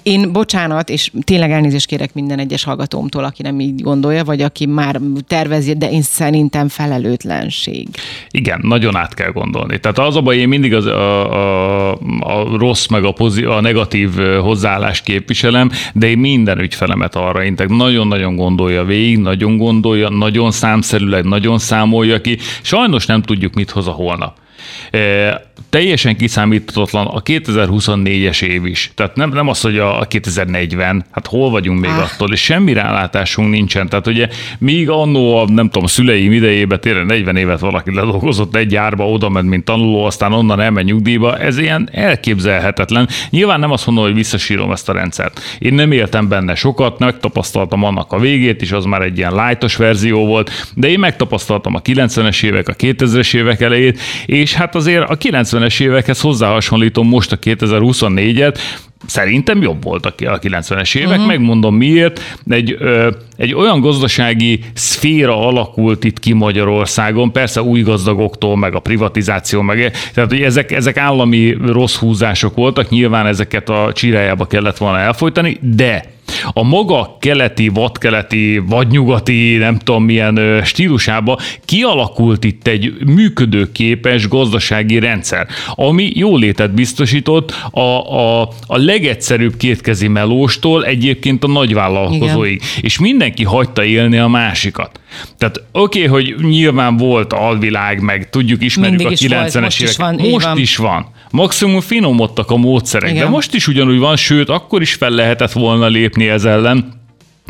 én 0.05 0.31
bocsánat, 0.31 0.89
és 0.89 1.11
tényleg 1.23 1.51
elnézést 1.51 1.87
kérek 1.87 2.13
minden 2.13 2.39
egyes 2.39 2.63
hallgatómtól, 2.63 3.23
aki 3.23 3.41
nem 3.41 3.59
így 3.59 3.81
gondolja, 3.81 4.23
vagy 4.23 4.41
aki 4.41 4.65
már 4.65 4.99
tervezi, 5.27 5.73
de 5.73 5.91
én 5.91 6.01
szerintem 6.01 6.67
felelőtlenség. 6.67 7.87
Igen, 8.29 8.59
nagyon 8.63 8.95
át 8.95 9.13
kell 9.13 9.31
gondolni. 9.31 9.79
Tehát 9.79 9.99
az 9.99 10.15
a 10.15 10.21
baj, 10.21 10.37
én 10.37 10.47
mindig 10.47 10.73
az, 10.73 10.85
a, 10.85 11.89
a, 11.89 11.97
a 12.19 12.57
rossz, 12.57 12.87
meg 12.87 13.03
a, 13.03 13.11
pozit, 13.11 13.45
a 13.45 13.61
negatív 13.61 14.15
hozzáállást 14.41 15.03
képviselem, 15.03 15.71
de 15.93 16.07
én 16.07 16.17
minden 16.17 16.59
ügyfelemet 16.59 17.15
arra 17.15 17.43
intek. 17.43 17.69
Nagyon-nagyon 17.69 18.35
gondolja 18.35 18.83
végig, 18.83 19.17
nagyon 19.17 19.57
gondolja, 19.57 20.09
nagyon 20.09 20.51
számszerűleg, 20.51 21.23
nagyon 21.23 21.59
számolja 21.59 22.21
ki. 22.21 22.37
Sajnos 22.61 23.05
nem 23.05 23.21
tudjuk, 23.21 23.53
mit 23.53 23.69
hoz 23.69 23.87
a 23.87 23.91
holnap 23.91 24.43
teljesen 25.69 26.17
kiszámíthatatlan 26.17 27.07
a 27.07 27.21
2024-es 27.21 28.41
év 28.41 28.65
is. 28.65 28.91
Tehát 28.95 29.15
nem, 29.15 29.29
nem 29.29 29.47
az, 29.47 29.61
hogy 29.61 29.77
a 29.77 30.05
2040, 30.09 31.05
hát 31.11 31.27
hol 31.27 31.49
vagyunk 31.49 31.79
még 31.79 31.89
ah. 31.89 31.97
attól, 31.99 32.31
és 32.31 32.43
semmi 32.43 32.73
rálátásunk 32.73 33.49
nincsen. 33.49 33.89
Tehát 33.89 34.07
ugye 34.07 34.27
míg 34.57 34.89
annó 34.89 35.37
a, 35.37 35.45
nem 35.51 35.69
tudom, 35.69 35.87
szüleim 35.87 36.31
idejében 36.31 36.79
tényleg 36.79 37.05
40 37.05 37.35
évet 37.35 37.59
valaki 37.59 37.95
ledolgozott 37.95 38.55
egy 38.55 38.71
járba, 38.71 39.09
oda 39.09 39.29
ment, 39.29 39.49
mint 39.49 39.65
tanuló, 39.65 40.05
aztán 40.05 40.33
onnan 40.33 40.59
elmegy 40.59 40.85
nyugdíjba, 40.85 41.37
ez 41.37 41.57
ilyen 41.57 41.89
elképzelhetetlen. 41.91 43.07
Nyilván 43.29 43.59
nem 43.59 43.71
azt 43.71 43.85
mondom, 43.85 44.03
hogy 44.03 44.13
visszasírom 44.13 44.71
ezt 44.71 44.89
a 44.89 44.93
rendszert. 44.93 45.41
Én 45.59 45.73
nem 45.73 45.91
éltem 45.91 46.27
benne 46.27 46.55
sokat, 46.55 46.99
megtapasztaltam 46.99 47.83
annak 47.83 48.11
a 48.11 48.19
végét 48.19 48.61
is, 48.61 48.71
az 48.71 48.85
már 48.85 49.01
egy 49.01 49.17
ilyen 49.17 49.33
lájtos 49.33 49.75
verzió 49.75 50.25
volt, 50.25 50.51
de 50.75 50.89
én 50.89 50.99
megtapasztaltam 50.99 51.75
a 51.75 51.81
90-es 51.81 52.43
évek, 52.43 52.67
a 52.67 52.73
2000-es 52.73 53.35
évek 53.35 53.61
elejét, 53.61 53.99
és 54.25 54.53
hát 54.55 54.75
azért 54.75 55.09
a 55.09 55.17
90-es 55.17 55.81
évekhez 55.81 56.21
hozzáhasonlítom 56.21 57.07
most 57.07 57.31
a 57.31 57.39
2024-et, 57.39 58.57
Szerintem 59.07 59.61
jobb 59.61 59.83
volt 59.83 60.05
a 60.05 60.15
90-es 60.15 60.95
évek, 60.95 61.09
uh-huh. 61.09 61.25
megmondom 61.25 61.75
miért. 61.75 62.21
Egy, 62.49 62.75
ö, 62.79 63.09
egy 63.37 63.53
olyan 63.53 63.79
gazdasági 63.79 64.59
szféra 64.73 65.47
alakult 65.47 66.03
itt 66.03 66.19
ki 66.19 66.33
Magyarországon, 66.33 67.31
persze 67.31 67.61
új 67.61 67.81
gazdagoktól, 67.81 68.57
meg 68.57 68.75
a 68.75 68.79
privatizáció, 68.79 69.61
meg 69.61 69.93
tehát 70.13 70.29
hogy 70.29 70.41
ezek, 70.41 70.71
ezek 70.71 70.97
állami 70.97 71.57
rossz 71.65 71.95
húzások 71.95 72.55
voltak, 72.55 72.89
nyilván 72.89 73.25
ezeket 73.25 73.69
a 73.69 73.91
csirájába 73.93 74.45
kellett 74.45 74.77
volna 74.77 74.99
elfolytani, 74.99 75.57
de 75.61 76.14
a 76.53 76.63
maga 76.63 77.17
keleti, 77.19 77.67
vadkeleti, 77.67 78.57
vadnyugati, 78.57 79.55
nem 79.57 79.77
tudom 79.77 80.03
milyen 80.03 80.61
stílusába 80.63 81.39
kialakult 81.65 82.43
itt 82.43 82.67
egy 82.67 82.93
működőképes 83.05 84.27
gazdasági 84.27 84.99
rendszer, 84.99 85.47
ami 85.75 86.11
jólétet 86.13 86.73
biztosított 86.73 87.51
a, 87.71 87.79
a, 87.79 88.41
a 88.67 88.77
legegyszerűbb 88.77 89.57
kétkezi 89.57 90.07
melóstól 90.07 90.85
egyébként 90.85 91.43
a 91.43 91.47
nagyvállalkozóig. 91.47 92.55
Igen. 92.55 92.67
És 92.81 92.99
mindenki 92.99 93.43
hagyta 93.43 93.83
élni 93.83 94.17
a 94.17 94.27
másikat. 94.27 94.99
Tehát 95.37 95.63
oké, 95.71 96.07
okay, 96.07 96.21
hogy 96.21 96.45
nyilván 96.45 96.97
volt 96.97 97.33
alvilág, 97.33 98.01
meg 98.01 98.29
tudjuk, 98.29 98.63
ismerjük 98.63 98.99
Mindig 98.99 99.31
a 99.31 99.43
90-es 99.45 99.51
évek. 99.51 99.61
Most, 99.61 99.81
is 99.81 99.95
van, 99.95 100.15
most 100.15 100.55
is 100.55 100.75
van. 100.77 101.07
Maximum 101.31 101.81
finomodtak 101.81 102.51
a 102.51 102.57
módszerek, 102.57 103.09
Igen. 103.09 103.23
de 103.23 103.29
most 103.29 103.53
is 103.53 103.67
ugyanúgy 103.67 103.99
van, 103.99 104.15
sőt, 104.15 104.49
akkor 104.49 104.81
is 104.81 104.93
fel 104.93 105.09
lehetett 105.09 105.51
volna 105.51 105.87
lépni 105.87 106.27
ez 106.27 106.45
ellen 106.45 107.03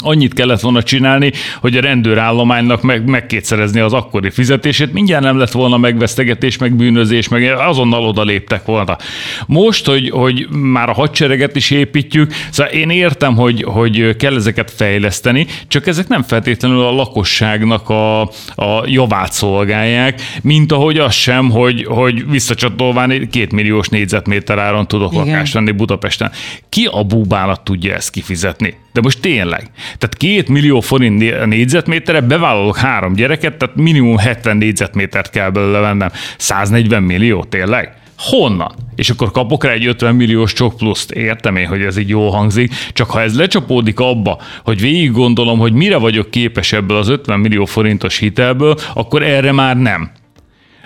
annyit 0.05 0.33
kellett 0.33 0.59
volna 0.59 0.83
csinálni, 0.83 1.31
hogy 1.61 1.77
a 1.77 1.81
rendőrállománynak 1.81 2.81
meg, 2.81 3.09
megkétszerezni 3.09 3.79
az 3.79 3.93
akkori 3.93 4.29
fizetését, 4.29 4.93
mindjárt 4.93 5.23
nem 5.23 5.37
lett 5.37 5.51
volna 5.51 5.77
megvesztegetés, 5.77 6.57
meg 6.57 6.75
bűnözés, 6.75 7.27
meg 7.27 7.43
azonnal 7.43 8.05
oda 8.05 8.23
léptek 8.23 8.65
volna. 8.65 8.97
Most, 9.45 9.85
hogy, 9.85 10.09
hogy 10.09 10.47
már 10.49 10.89
a 10.89 10.93
hadsereget 10.93 11.55
is 11.55 11.71
építjük, 11.71 12.33
szóval 12.49 12.73
én 12.73 12.89
értem, 12.89 13.35
hogy, 13.35 13.63
hogy 13.63 14.15
kell 14.15 14.35
ezeket 14.35 14.71
fejleszteni, 14.71 15.47
csak 15.67 15.87
ezek 15.87 16.07
nem 16.07 16.23
feltétlenül 16.23 16.81
a 16.81 16.91
lakosságnak 16.91 17.89
a, 17.89 18.21
a 18.55 18.83
javát 18.85 19.31
szolgálják, 19.31 20.21
mint 20.41 20.71
ahogy 20.71 20.97
az 20.97 21.13
sem, 21.13 21.49
hogy, 21.49 21.83
hogy 21.83 22.29
visszacsatolván 22.29 23.29
két 23.29 23.51
milliós 23.51 23.87
négyzetméter 23.87 24.59
áron 24.59 24.87
tudok 24.87 25.13
Igen. 25.13 25.25
lakást 25.25 25.53
venni 25.53 25.71
Budapesten. 25.71 26.31
Ki 26.69 26.87
a 26.91 27.03
búbának 27.03 27.63
tudja 27.63 27.93
ezt 27.93 28.09
kifizetni? 28.09 28.83
De 28.95 29.01
most 29.01 29.19
tényleg. 29.21 29.69
Tehát 29.83 30.17
két 30.17 30.47
millió 30.47 30.79
forint 30.79 31.45
négyzetméterre 31.45 32.21
bevállalok 32.21 32.77
három 32.77 33.13
gyereket, 33.13 33.57
tehát 33.57 33.75
minimum 33.75 34.17
70 34.17 34.57
négyzetmétert 34.57 35.29
kell 35.29 35.49
belőle 35.49 35.79
vennem. 35.79 36.09
140 36.37 37.03
millió 37.03 37.43
tényleg? 37.43 37.93
Honnan? 38.17 38.75
És 38.95 39.09
akkor 39.09 39.31
kapok 39.31 39.63
rá 39.63 39.71
egy 39.71 39.85
50 39.85 40.15
milliós 40.15 40.53
csok 40.53 40.77
pluszt. 40.77 41.11
Értem 41.11 41.55
én, 41.55 41.67
hogy 41.67 41.81
ez 41.81 41.97
így 41.97 42.09
jól 42.09 42.31
hangzik, 42.31 42.73
csak 42.93 43.09
ha 43.09 43.21
ez 43.21 43.37
lecsapódik 43.37 43.99
abba, 43.99 44.41
hogy 44.63 44.81
végig 44.81 45.11
gondolom, 45.11 45.59
hogy 45.59 45.73
mire 45.73 45.97
vagyok 45.97 46.31
képes 46.31 46.73
ebből 46.73 46.97
az 46.97 47.09
50 47.09 47.39
millió 47.39 47.65
forintos 47.65 48.17
hitelből, 48.17 48.75
akkor 48.93 49.23
erre 49.23 49.51
már 49.51 49.77
nem 49.77 50.11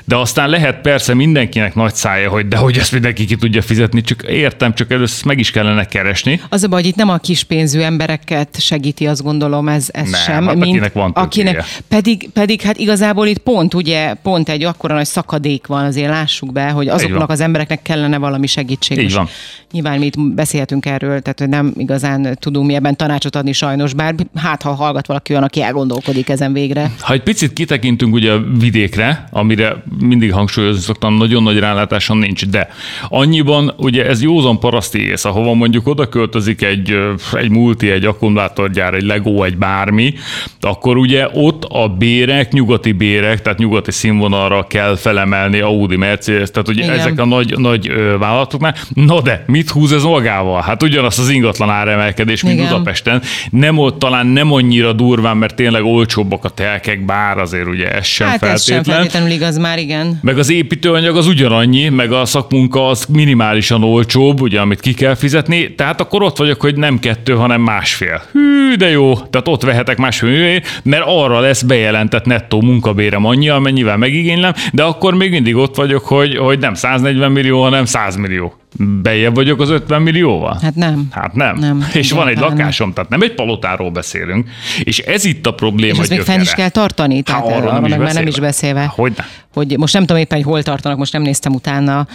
de 0.10 0.15
aztán 0.15 0.50
lehet 0.50 0.82
persze 0.82 1.13
mindenkinek 1.13 1.76
nagy 1.76 1.95
szája, 1.95 2.30
hogy 2.30 2.48
de 2.48 2.58
hogy 2.58 2.78
ezt 2.78 2.91
mindenki 2.91 3.26
ki 3.26 3.36
tudja 3.36 3.62
fizetni, 3.62 4.02
csak 4.02 4.24
értem, 4.24 4.74
csak 4.74 4.91
először 4.91 5.26
meg 5.26 5.39
is 5.39 5.52
kellene 5.52 5.86
keresni. 5.86 6.41
Az 6.50 6.63
a 6.63 6.67
baj, 6.67 6.82
hogy 6.82 6.89
itt 6.89 6.95
nem 6.95 7.10
a 7.10 7.17
kispénzű 7.17 7.80
embereket 7.80 8.62
segíti, 8.62 9.08
azt 9.08 9.24
gondolom, 9.24 9.67
ez, 9.67 9.88
ez 9.91 10.10
nem, 10.10 10.22
sem. 10.22 10.45
Hát 10.45 10.56
mint 10.56 10.67
akinek 10.67 10.93
van 10.93 11.12
akinek, 11.12 11.63
pedig, 11.88 12.30
pedig 12.34 12.62
hát 12.62 12.78
igazából 12.78 13.28
itt 13.28 13.38
pont, 13.38 13.74
ugye, 13.74 14.13
pont 14.13 14.50
egy 14.50 14.63
akkora 14.63 14.93
nagy 14.93 15.06
szakadék 15.06 15.67
van, 15.67 15.86
azért 15.86 16.10
lássuk 16.10 16.52
be, 16.52 16.69
hogy 16.69 16.88
azoknak 16.88 17.30
az 17.30 17.39
embereknek 17.39 17.82
kellene 17.82 18.17
valami 18.17 18.48
segítség. 18.48 18.98
Így 18.98 19.13
van. 19.13 19.28
Nyilván 19.72 20.00
mi 20.00 20.06
itt 20.06 20.19
beszélhetünk 20.19 20.86
erről, 20.86 21.22
tehát 21.22 21.39
hogy 21.39 21.50
nem 21.50 21.74
igazán 21.78 22.38
tudunk 22.39 22.67
mi 22.67 22.76
ebben 22.76 22.95
tanácsot 22.95 23.36
adni 23.36 23.52
sajnos, 23.52 23.93
bár 23.93 24.15
hát 24.36 24.62
ha 24.62 24.74
hallgat 24.74 25.08
valaki 25.08 25.32
olyan, 25.32 25.43
aki 25.43 25.62
elgondolkodik 25.62 26.30
ezen 26.30 26.54
végre. 26.54 26.91
Ha 27.00 27.13
egy 27.13 27.24
picit 27.24 27.54
kitekintünk 27.54 28.13
ugye 28.13 28.32
a 28.32 28.43
vidékre, 28.60 29.28
amire 29.32 29.84
mindig 29.99 30.33
hangsúlyozni 30.33 30.81
szoktam, 30.81 31.13
nagyon 31.13 31.43
nagy 31.43 31.59
rálátáson 31.59 32.17
nincs, 32.17 32.45
de 32.45 32.69
annyiban 33.09 33.73
ugye 33.77 34.05
ez 34.05 34.21
józan 34.21 34.59
paraszti 34.59 35.07
ész, 35.09 35.25
ahova 35.25 35.53
mondjuk 35.53 35.88
oda 35.88 36.09
költözik 36.09 36.62
egy, 36.62 36.97
egy 37.33 37.49
multi, 37.49 37.89
egy 37.89 38.05
akkumulátorgyár, 38.05 38.93
egy 38.93 39.03
Lego, 39.03 39.43
egy 39.43 39.57
bármi, 39.57 40.13
akkor 40.59 40.97
ugye 40.97 41.27
ott 41.33 41.63
a 41.63 41.88
bérek, 41.88 42.51
nyugati 42.51 42.91
bérek, 42.91 43.41
tehát 43.41 43.59
nyugati 43.59 43.91
színvonalra 43.91 44.67
kell 44.67 44.95
felemelni 44.95 45.59
Audi, 45.59 45.95
Mercedes, 45.95 46.51
tehát 46.51 46.67
ugye 46.67 46.83
Igen. 46.83 46.99
ezek 46.99 47.19
a 47.19 47.25
nagy, 47.25 47.57
nagy 47.57 47.93
vállalatoknál. 48.19 48.75
Na 48.93 49.21
de, 49.21 49.43
mit 49.47 49.69
húz 49.69 49.91
ez 49.91 50.03
magával? 50.03 50.62
Hát 50.62 50.83
ugyanazt 50.83 51.19
az 51.19 51.29
ingatlan 51.29 51.69
áremelkedés, 51.69 52.43
mint 52.43 52.55
Igen. 52.55 52.67
Budapesten. 52.67 53.21
Nem 53.49 53.77
ott 53.77 53.99
talán 53.99 54.27
nem 54.27 54.51
annyira 54.53 54.93
durván, 54.93 55.38
mert 55.38 55.55
tényleg 55.55 55.83
olcsóbbak 55.83 56.43
a 56.43 56.49
telkek, 56.49 57.05
bár 57.05 57.38
azért 57.38 57.67
ugye 57.67 57.91
ez 57.91 58.05
sem 58.05 58.27
hát 58.27 58.39
feltétlen. 58.39 58.79
Ez 58.79 58.85
sem 58.85 58.93
feltétlenül 58.93 59.31
igaz 59.31 59.57
már, 59.57 59.79
igen. 59.79 59.88
Meg 60.21 60.38
az 60.38 60.49
építőanyag 60.49 61.17
az 61.17 61.28
ugyanannyi, 61.28 61.89
meg 61.89 62.12
a 62.12 62.25
szakmunka 62.25 62.88
az 62.88 63.06
minimálisan 63.06 63.84
olcsóbb, 63.84 64.41
ugye, 64.41 64.60
amit 64.60 64.80
ki 64.80 64.93
kell 64.93 65.15
fizetni, 65.15 65.75
tehát 65.75 66.02
akkor 66.02 66.23
ott 66.23 66.38
vagyok, 66.38 66.62
hogy 66.62 66.75
nem 66.75 66.99
kettő, 66.99 67.34
hanem 67.34 67.62
másfél. 67.62 68.21
Hű, 68.32 68.75
de 68.75 68.89
jó, 68.89 69.13
tehát 69.13 69.47
ott 69.47 69.63
vehetek 69.63 69.97
másfél, 69.97 70.62
mert 70.84 71.04
arra 71.06 71.39
lesz 71.39 71.62
bejelentett 71.62 72.25
nettó 72.25 72.62
munkabérem 72.62 73.25
annyi, 73.25 73.49
amennyivel 73.49 73.97
megigénylem, 73.97 74.54
de 74.73 74.84
akkor 74.84 75.13
még 75.13 75.30
mindig 75.30 75.56
ott 75.56 75.75
vagyok, 75.75 76.06
hogy, 76.06 76.38
hogy 76.38 76.60
nem 76.60 76.73
140 76.73 77.32
millió, 77.32 77.62
hanem 77.62 77.86
100 77.86 78.15
millió. 78.15 78.54
Bejebb 78.77 79.36
vagyok 79.36 79.62
az 79.62 79.69
50 79.69 80.01
millióval? 80.01 80.58
Hát 80.62 80.75
nem. 80.75 81.08
Hát 81.12 81.34
nem. 81.34 81.58
nem 81.58 81.88
és 81.93 82.12
van 82.12 82.27
egy 82.27 82.38
lakásom, 82.38 82.86
nem. 82.86 82.95
tehát 82.95 83.10
nem 83.10 83.21
egy 83.21 83.34
palotáról 83.34 83.91
beszélünk. 83.91 84.49
És 84.84 84.99
ez 84.99 85.25
itt 85.25 85.45
a 85.45 85.53
probléma. 85.53 85.93
És 85.93 85.99
ezt 85.99 86.10
még 86.10 86.21
fenn 86.21 86.41
is 86.41 86.51
kell 86.51 86.69
tartani? 86.69 87.21
Tehát 87.21 87.47
Há, 87.47 87.55
arról, 87.55 87.69
arról 87.69 87.89
meg 87.89 87.99
már 87.99 88.13
nem 88.13 88.27
is 88.27 88.39
beszélve. 88.39 88.86
Hogy 88.86 89.13
ne? 89.17 89.23
Hogy 89.53 89.77
most 89.77 89.93
nem 89.93 90.05
tudom 90.05 90.21
éppen, 90.21 90.38
hogy 90.38 90.47
hol 90.47 90.63
tartanak, 90.63 90.97
most 90.97 91.13
nem 91.13 91.21
néztem 91.21 91.53
utána 91.53 92.08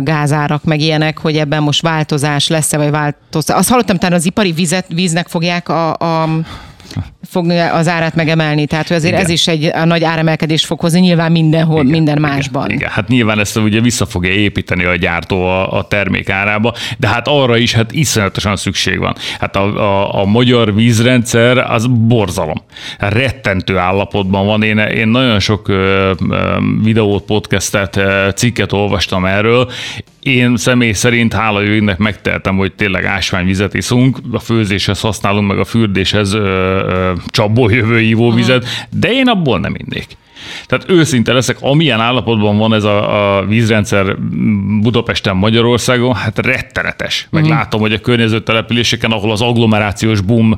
gázárak, 0.00 0.64
meg 0.64 0.80
ilyenek, 0.80 1.18
hogy 1.18 1.36
ebben 1.36 1.62
most 1.62 1.82
változás 1.82 2.48
lesz-e, 2.48 2.76
vagy 2.76 2.90
változás. 2.90 3.56
Azt 3.56 3.68
hallottam, 3.68 3.96
tehát 3.96 4.14
az 4.14 4.26
ipari 4.26 4.52
vizet, 4.52 4.86
víznek 4.88 5.28
fogják 5.28 5.68
a, 5.68 5.94
a 5.94 6.28
fogja 7.22 7.72
az 7.72 7.88
árát 7.88 8.14
megemelni, 8.14 8.66
tehát 8.66 8.88
hogy 8.88 8.96
azért 8.96 9.12
igen. 9.12 9.24
ez 9.24 9.30
is 9.30 9.48
egy 9.48 9.64
a 9.64 9.84
nagy 9.84 10.04
áremelkedést 10.04 10.64
fog 10.64 10.80
hozni 10.80 11.00
nyilván 11.00 11.32
mindenhol, 11.32 11.80
igen, 11.80 11.90
minden 11.90 12.20
másban. 12.20 12.64
Igen, 12.64 12.76
igen, 12.76 12.90
hát 12.90 13.08
nyilván 13.08 13.38
ezt 13.38 13.56
ugye 13.56 13.80
vissza 13.80 14.06
fogja 14.06 14.32
építeni 14.32 14.84
a 14.84 14.96
gyártó 14.96 15.44
a, 15.44 15.72
a 15.72 15.88
termék 15.88 16.30
árába, 16.30 16.74
de 16.98 17.08
hát 17.08 17.28
arra 17.28 17.56
is 17.56 17.72
hát 17.72 17.92
iszonyatosan 17.92 18.56
szükség 18.56 18.98
van. 18.98 19.14
Hát 19.40 19.56
a, 19.56 19.62
a, 19.76 20.20
a 20.20 20.24
magyar 20.24 20.74
vízrendszer 20.74 21.58
az 21.58 21.86
borzalom. 21.86 22.62
Rettentő 22.98 23.76
állapotban 23.76 24.46
van. 24.46 24.62
Én, 24.62 24.78
én 24.78 25.08
nagyon 25.08 25.40
sok 25.40 25.68
ö, 25.68 26.12
ö, 26.30 26.56
videót, 26.82 27.24
podcastet, 27.24 28.00
cikket 28.34 28.72
olvastam 28.72 29.24
erről, 29.24 29.70
én 30.20 30.56
személy 30.56 30.92
szerint, 30.92 31.32
hála 31.32 31.60
jöjjönnek, 31.60 31.98
megtehetem, 31.98 32.56
hogy 32.56 32.72
tényleg 32.72 33.04
ásványvizet 33.04 33.74
iszunk, 33.74 34.18
a 34.32 34.38
főzéshez 34.38 35.00
használunk, 35.00 35.48
meg 35.48 35.58
a 35.58 35.64
fürdéshez 35.64 36.32
ö, 36.32 36.77
ö, 36.77 36.77
csapból 37.26 37.72
jövő 37.72 38.00
ivóvizet, 38.00 38.66
de 38.90 39.12
én 39.12 39.28
abból 39.28 39.58
nem 39.58 39.74
innék. 39.76 40.06
Tehát 40.66 40.90
őszinte 40.90 41.32
leszek, 41.32 41.56
amilyen 41.60 42.00
állapotban 42.00 42.56
van 42.58 42.74
ez 42.74 42.84
a, 42.84 43.36
a 43.38 43.46
vízrendszer 43.46 44.18
Budapesten, 44.80 45.36
Magyarországon, 45.36 46.14
hát 46.14 46.38
rettenetes. 46.38 47.26
Meg 47.30 47.42
uh-huh. 47.42 47.58
látom, 47.58 47.80
hogy 47.80 47.92
a 47.92 48.00
környező 48.00 48.42
településeken, 48.42 49.10
ahol 49.10 49.30
az 49.30 49.40
agglomerációs 49.40 50.20
boom 50.20 50.54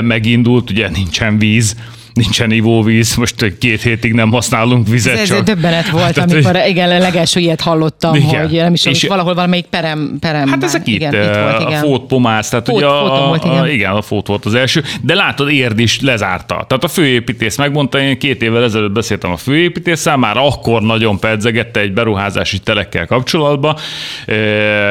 megindult, 0.00 0.70
ugye 0.70 0.90
nincsen 0.90 1.38
víz, 1.38 1.76
nincsen 2.14 2.50
ivóvíz, 2.50 3.14
most 3.14 3.58
két 3.58 3.82
hétig 3.82 4.12
nem 4.12 4.30
használunk 4.30 4.88
vizet. 4.88 5.14
Ez, 5.14 5.20
ez 5.20 5.28
csak. 5.28 5.42
döbbenet 5.42 5.88
volt, 5.88 6.04
hát, 6.04 6.18
amikor 6.18 6.56
igen, 6.66 6.88
legelső 6.88 7.40
ilyet 7.40 7.60
hallottam, 7.60 8.14
igen. 8.14 8.40
hogy 8.40 8.52
nem 8.52 8.72
is 8.72 8.84
és 8.84 9.02
valahol 9.02 9.34
valamelyik 9.34 9.64
perem, 9.64 10.16
perem 10.20 10.48
Hát 10.48 10.62
ezek 10.62 10.86
igen, 10.86 11.14
itt 11.14 11.36
volt, 11.36 11.60
igen. 11.60 11.82
a 11.82 11.86
Fót 11.86 12.06
Pomász, 12.06 12.48
tehát 12.48 12.66
Fót, 12.66 12.76
ugye 12.76 12.86
a, 12.86 13.26
volt, 13.26 13.44
igen. 13.44 13.58
A, 13.58 13.68
igen, 13.68 13.92
a 13.92 14.02
Fót 14.02 14.26
volt 14.26 14.44
az 14.44 14.54
első, 14.54 14.82
de 15.02 15.14
látod, 15.14 15.50
Érd 15.50 15.78
is 15.78 16.00
lezárta. 16.00 16.64
Tehát 16.68 16.84
a 16.84 16.88
főépítész 16.88 17.56
megmondta, 17.56 18.00
én 18.00 18.18
két 18.18 18.42
évvel 18.42 18.62
ezelőtt 18.62 18.92
beszéltem 18.92 19.30
a 19.30 19.36
főépítésszel, 19.36 20.16
már 20.16 20.36
akkor 20.36 20.82
nagyon 20.82 21.18
pedzegette 21.18 21.80
egy 21.80 21.92
beruházási 21.92 22.58
telekkel 22.58 23.06
kapcsolatban, 23.06 23.76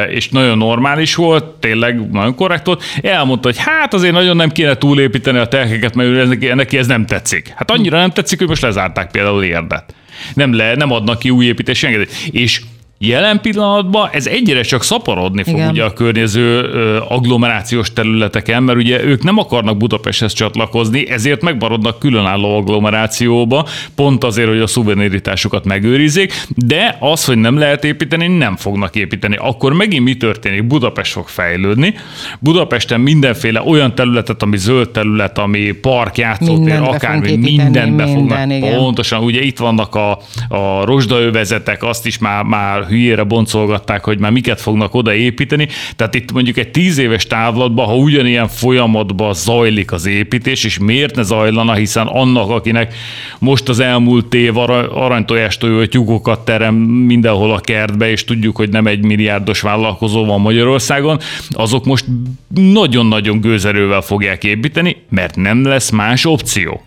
és 0.10 0.30
nagyon 0.30 0.58
normális 0.58 1.16
volt, 1.16 1.44
tényleg 1.44 2.12
nagyon 2.12 2.36
korrekt 2.36 2.66
volt. 2.66 2.84
Elmondta, 3.02 3.48
hogy 3.48 3.58
hát 3.58 3.94
azért 3.94 4.14
nagyon 4.14 4.36
nem 4.36 4.50
kéne 4.50 4.76
túlépíteni 4.76 5.38
a 5.38 5.46
telkeket, 5.46 5.96
mert 5.96 6.56
neki 6.56 6.78
ez 6.78 6.88
nem 6.88 7.06
tetszik. 7.14 7.54
Hát 7.56 7.72
annyira 7.72 7.98
nem 7.98 8.10
tetszik, 8.10 8.40
hogy 8.40 8.48
most 8.48 8.62
lezárták 8.62 9.12
például 9.12 9.44
érdet. 9.44 9.96
Nem, 10.34 10.54
le, 10.54 10.76
nem 10.76 10.92
adnak 10.92 11.20
ki 11.20 11.30
új 11.30 11.46
építési 11.46 11.86
engedélyt. 11.86 12.12
És 12.32 12.62
Jelen 13.06 13.42
pillanatban 13.42 14.10
ez 14.12 14.28
egyre 14.28 14.62
csak 14.62 14.84
szaporodni 14.84 15.44
fog 15.44 15.54
Igen. 15.54 15.70
ugye 15.70 15.84
a 15.84 15.94
környező 15.94 16.62
agglomerációs 17.08 17.94
területeken, 17.94 18.64
mert 18.64 18.78
ugye 18.78 19.04
ők 19.04 19.24
nem 19.24 19.38
akarnak 19.38 19.78
Budapesthez 19.78 20.34
csatlakozni, 20.34 21.10
ezért 21.10 21.42
megmaradnak 21.42 22.00
különálló 22.00 22.58
agglomerációba, 22.58 23.68
pont 23.96 24.24
azért, 24.24 24.48
hogy 24.48 24.60
a 24.60 24.68
szuverenitásukat 24.68 25.66
megőrizzék, 25.66 26.34
de 26.56 26.98
az, 27.00 27.26
hogy 27.26 27.38
nem 27.38 27.58
lehet 27.58 27.84
építeni, 27.84 28.28
nem 28.28 28.56
fognak 28.56 28.96
építeni. 28.96 29.36
Akkor 29.36 29.74
megint 29.74 30.04
mi 30.04 30.18
történik? 30.18 30.64
Budapest 30.64 31.12
fog 31.12 31.28
fejlődni. 31.28 31.94
Budapesten 32.40 33.00
mindenféle 33.02 33.62
olyan 33.62 33.96
területet, 33.96 34.44
ami 34.44 34.58
zöld 34.58 34.90
terület, 34.90 35.38
ami 35.38 35.72
park, 35.72 36.18
játszótér, 36.18 36.82
akármi, 36.82 37.36
mindent 37.36 37.96
be 37.96 38.06
fognak. 38.06 38.48
Minden, 38.48 38.76
pontosan, 38.76 39.24
ugye 39.24 39.42
itt 39.42 39.58
vannak 39.58 39.96
a, 39.96 40.12
a 40.48 40.86
rozsdaövezetek, 40.86 41.84
azt 41.84 42.06
is 42.06 42.18
már, 42.18 42.44
már 42.44 42.92
hülyére 42.94 43.24
boncolgatták, 43.24 44.04
hogy 44.04 44.20
már 44.20 44.32
miket 44.32 44.62
fognak 44.62 44.94
odaépíteni. 44.94 45.68
Tehát 45.96 46.16
itt 46.16 46.32
mondjuk 46.32 46.58
egy 46.58 46.72
tíz 46.72 46.98
éves 46.98 47.28
távlatban, 47.28 47.86
ha 47.86 47.96
ugyanilyen 47.96 48.48
folyamatban 48.48 49.34
zajlik 49.34 49.92
az 49.92 50.06
építés, 50.06 50.64
és 50.64 50.78
miért 50.78 51.16
ne 51.16 51.24
zajlana, 51.24 51.74
hiszen 51.74 52.08
annak, 52.08 52.50
akinek 52.50 52.94
most 53.40 53.70
az 53.70 53.80
elmúlt 53.80 54.34
év 54.34 54.58
aranytojástól 54.58 55.88
tyúkokat 55.88 56.46
terem 56.46 56.76
mindenhol 56.76 57.54
a 57.54 57.60
kertbe, 57.60 58.10
és 58.10 58.24
tudjuk, 58.24 58.56
hogy 58.56 58.70
nem 58.70 58.88
egy 58.88 59.04
milliárdos 59.04 59.62
vállalkozó 59.62 60.26
van 60.26 60.42
Magyarországon, 60.42 61.20
azok 61.50 61.86
most 61.86 62.06
nagyon-nagyon 62.54 63.42
gőzerővel 63.42 64.02
fogják 64.02 64.44
építeni, 64.44 64.96
mert 65.10 65.36
nem 65.36 65.66
lesz 65.66 65.90
más 65.90 66.26
opció. 66.26 66.82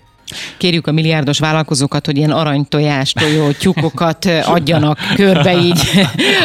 Kérjük 0.57 0.87
a 0.87 0.93
milliárdos 0.93 1.39
vállalkozókat, 1.39 2.07
hogy 2.07 2.17
ilyen 2.17 2.31
aranytojás, 2.31 3.13
tojó, 3.13 3.51
tyúkokat 3.51 4.25
adjanak 4.45 4.99
körbe 5.15 5.57
így 5.59 5.81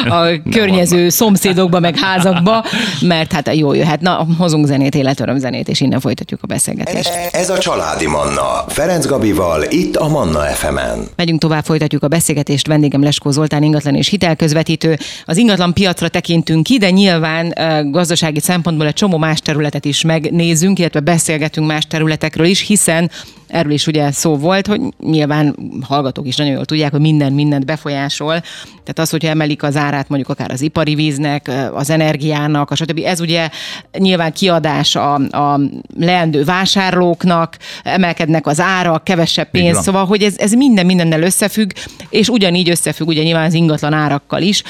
a 0.09 0.41
környező 0.51 1.09
szomszédokba, 1.09 1.79
meg 1.79 1.97
házakba, 1.97 2.65
mert 3.01 3.31
hát 3.31 3.55
jó 3.55 3.73
jöhet. 3.73 4.01
Na, 4.01 4.27
hozunk 4.37 4.65
zenét, 4.65 4.95
életöröm 4.95 5.37
zenét, 5.37 5.67
és 5.67 5.81
innen 5.81 5.99
folytatjuk 5.99 6.39
a 6.43 6.47
beszélgetést. 6.47 7.11
Ez 7.31 7.49
a 7.49 7.57
Családi 7.57 8.07
Manna. 8.07 8.63
Ferenc 8.67 9.05
Gabival, 9.05 9.63
itt 9.69 9.95
a 9.95 10.07
Manna 10.07 10.39
FM-en. 10.39 11.07
Megyünk 11.15 11.39
tovább, 11.39 11.63
folytatjuk 11.63 12.03
a 12.03 12.07
beszélgetést. 12.07 12.67
Vendégem 12.67 13.03
Leskó 13.03 13.31
Zoltán, 13.31 13.63
ingatlan 13.63 13.95
és 13.95 14.07
hitelközvetítő. 14.07 14.97
Az 15.25 15.37
ingatlan 15.37 15.73
piacra 15.73 16.07
tekintünk 16.07 16.63
ki, 16.63 16.77
de 16.77 16.89
nyilván 16.89 17.53
gazdasági 17.91 18.39
szempontból 18.39 18.87
egy 18.87 18.93
csomó 18.93 19.17
más 19.17 19.39
területet 19.39 19.85
is 19.85 20.01
megnézünk, 20.01 20.79
illetve 20.79 20.99
beszélgetünk 20.99 21.67
más 21.67 21.85
területekről 21.87 22.45
is, 22.45 22.67
hiszen 22.67 23.11
erről 23.51 23.71
is 23.71 23.87
ugye 23.87 24.11
szó 24.11 24.37
volt, 24.37 24.67
hogy 24.67 24.81
nyilván 24.99 25.55
hallgatók 25.87 26.27
is 26.27 26.35
nagyon 26.35 26.53
jól 26.53 26.65
tudják, 26.65 26.91
hogy 26.91 26.99
minden 26.99 27.33
mindent 27.33 27.65
befolyásol. 27.65 28.39
Tehát 28.69 28.99
az, 28.99 29.09
hogyha 29.09 29.29
emelik 29.29 29.63
az 29.63 29.75
árát 29.75 30.09
mondjuk 30.09 30.29
akár 30.29 30.51
az 30.51 30.61
ipari 30.61 30.95
víznek, 30.95 31.51
az 31.73 31.89
energiának, 31.89 32.71
a 32.71 32.75
stb. 32.75 33.01
Ez 33.05 33.19
ugye 33.21 33.49
nyilván 33.97 34.33
kiadás 34.33 34.95
a, 34.95 35.13
a 35.13 35.59
leendő 35.97 36.43
vásárlóknak, 36.43 37.57
emelkednek 37.83 38.47
az 38.47 38.59
árak, 38.59 39.03
kevesebb 39.03 39.49
pénz, 39.49 39.81
szóval, 39.81 40.05
hogy 40.05 40.23
ez, 40.23 40.37
ez 40.37 40.53
minden 40.53 40.85
mindennel 40.85 41.21
összefügg, 41.21 41.71
és 42.09 42.29
ugyanígy 42.29 42.69
összefügg 42.69 43.07
ugye 43.07 43.23
nyilván 43.23 43.45
az 43.45 43.53
ingatlan 43.53 43.93
árakkal 43.93 44.41
is. 44.41 44.63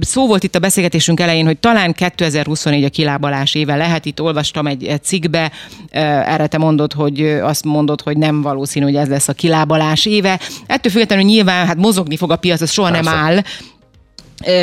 Szó 0.00 0.26
volt 0.26 0.42
itt 0.42 0.54
a 0.54 0.58
beszélgetésünk 0.58 1.20
elején, 1.20 1.46
hogy 1.46 1.58
talán 1.58 1.92
2024 1.92 2.84
a 2.84 2.88
kilábalás 2.88 3.54
éve 3.54 3.76
lehet, 3.76 4.04
itt 4.04 4.20
olvastam 4.20 4.66
egy 4.66 5.00
cikkbe, 5.02 5.50
erre 5.90 6.46
te 6.46 6.58
mondod, 6.58 6.92
hogy 6.92 7.20
azt 7.42 7.64
mondod, 7.64 7.83
mondod, 7.84 8.02
hogy 8.02 8.16
nem 8.16 8.42
valószínű, 8.42 8.84
hogy 8.84 8.96
ez 8.96 9.08
lesz 9.08 9.28
a 9.28 9.32
kilábalás 9.32 10.06
éve. 10.06 10.40
Ettől 10.66 10.92
függetlenül 10.92 11.24
nyilván 11.24 11.66
hát 11.66 11.76
mozogni 11.76 12.16
fog 12.16 12.30
a 12.30 12.36
piac, 12.36 12.60
az 12.60 12.70
soha 12.70 12.90
Persze. 12.90 13.10
nem 13.10 13.18
áll. 13.18 13.42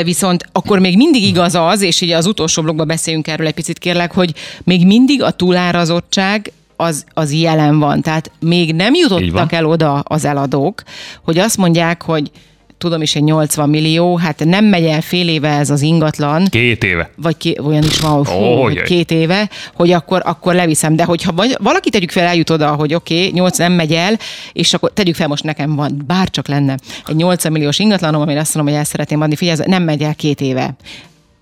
Viszont 0.04 0.46
akkor 0.52 0.78
még 0.78 0.96
mindig 0.96 1.22
igaz 1.22 1.54
az, 1.54 1.80
és 1.80 2.00
ugye 2.00 2.16
az 2.16 2.26
utolsó 2.26 2.62
blogban 2.62 2.86
beszéljünk 2.86 3.28
erről 3.28 3.46
egy 3.46 3.54
picit 3.54 3.78
kérlek, 3.78 4.12
hogy 4.12 4.34
még 4.64 4.86
mindig 4.86 5.22
a 5.22 5.30
túlárazottság 5.30 6.52
az, 6.76 7.04
az 7.14 7.32
jelen 7.32 7.78
van. 7.78 8.02
Tehát 8.02 8.30
még 8.40 8.74
nem 8.74 8.94
jutottak 8.94 9.52
el 9.52 9.66
oda 9.66 9.98
az 9.98 10.24
eladók, 10.24 10.82
hogy 11.22 11.38
azt 11.38 11.56
mondják, 11.56 12.02
hogy 12.02 12.30
tudom 12.82 13.02
is, 13.02 13.14
egy 13.14 13.22
80 13.22 13.68
millió, 13.68 14.16
hát 14.16 14.44
nem 14.44 14.64
megy 14.64 14.84
el 14.84 15.00
fél 15.00 15.28
éve 15.28 15.48
ez 15.48 15.70
az 15.70 15.82
ingatlan. 15.82 16.44
Két 16.50 16.84
éve. 16.84 17.10
Vagy 17.16 17.36
ké, 17.36 17.54
olyan 17.64 17.82
is 17.82 18.00
van, 18.00 18.26
hú, 18.26 18.32
oh, 18.32 18.62
hogy 18.62 18.82
két 18.82 19.10
éve, 19.10 19.50
hogy 19.74 19.90
akkor, 19.92 20.22
akkor 20.24 20.54
leviszem. 20.54 20.96
De 20.96 21.04
hogyha 21.04 21.34
valaki 21.58 21.90
tegyük 21.90 22.10
fel, 22.10 22.26
eljut 22.26 22.50
oda, 22.50 22.74
hogy 22.74 22.94
oké, 22.94 23.26
okay, 23.26 23.30
8 23.40 23.58
nem 23.58 23.72
megy 23.72 23.92
el, 23.92 24.18
és 24.52 24.74
akkor 24.74 24.92
tegyük 24.92 25.14
fel, 25.14 25.28
most 25.28 25.44
nekem 25.44 25.76
van, 25.76 26.02
bárcsak 26.06 26.48
lenne 26.48 26.76
egy 27.06 27.16
80 27.16 27.52
milliós 27.52 27.78
ingatlanom, 27.78 28.20
amire 28.20 28.40
azt 28.40 28.54
mondom, 28.54 28.72
hogy 28.72 28.82
el 28.82 28.88
szeretném 28.88 29.20
adni, 29.20 29.36
figyelj, 29.36 29.58
nem 29.66 29.82
megy 29.82 30.02
el 30.02 30.14
két 30.14 30.40
éve 30.40 30.74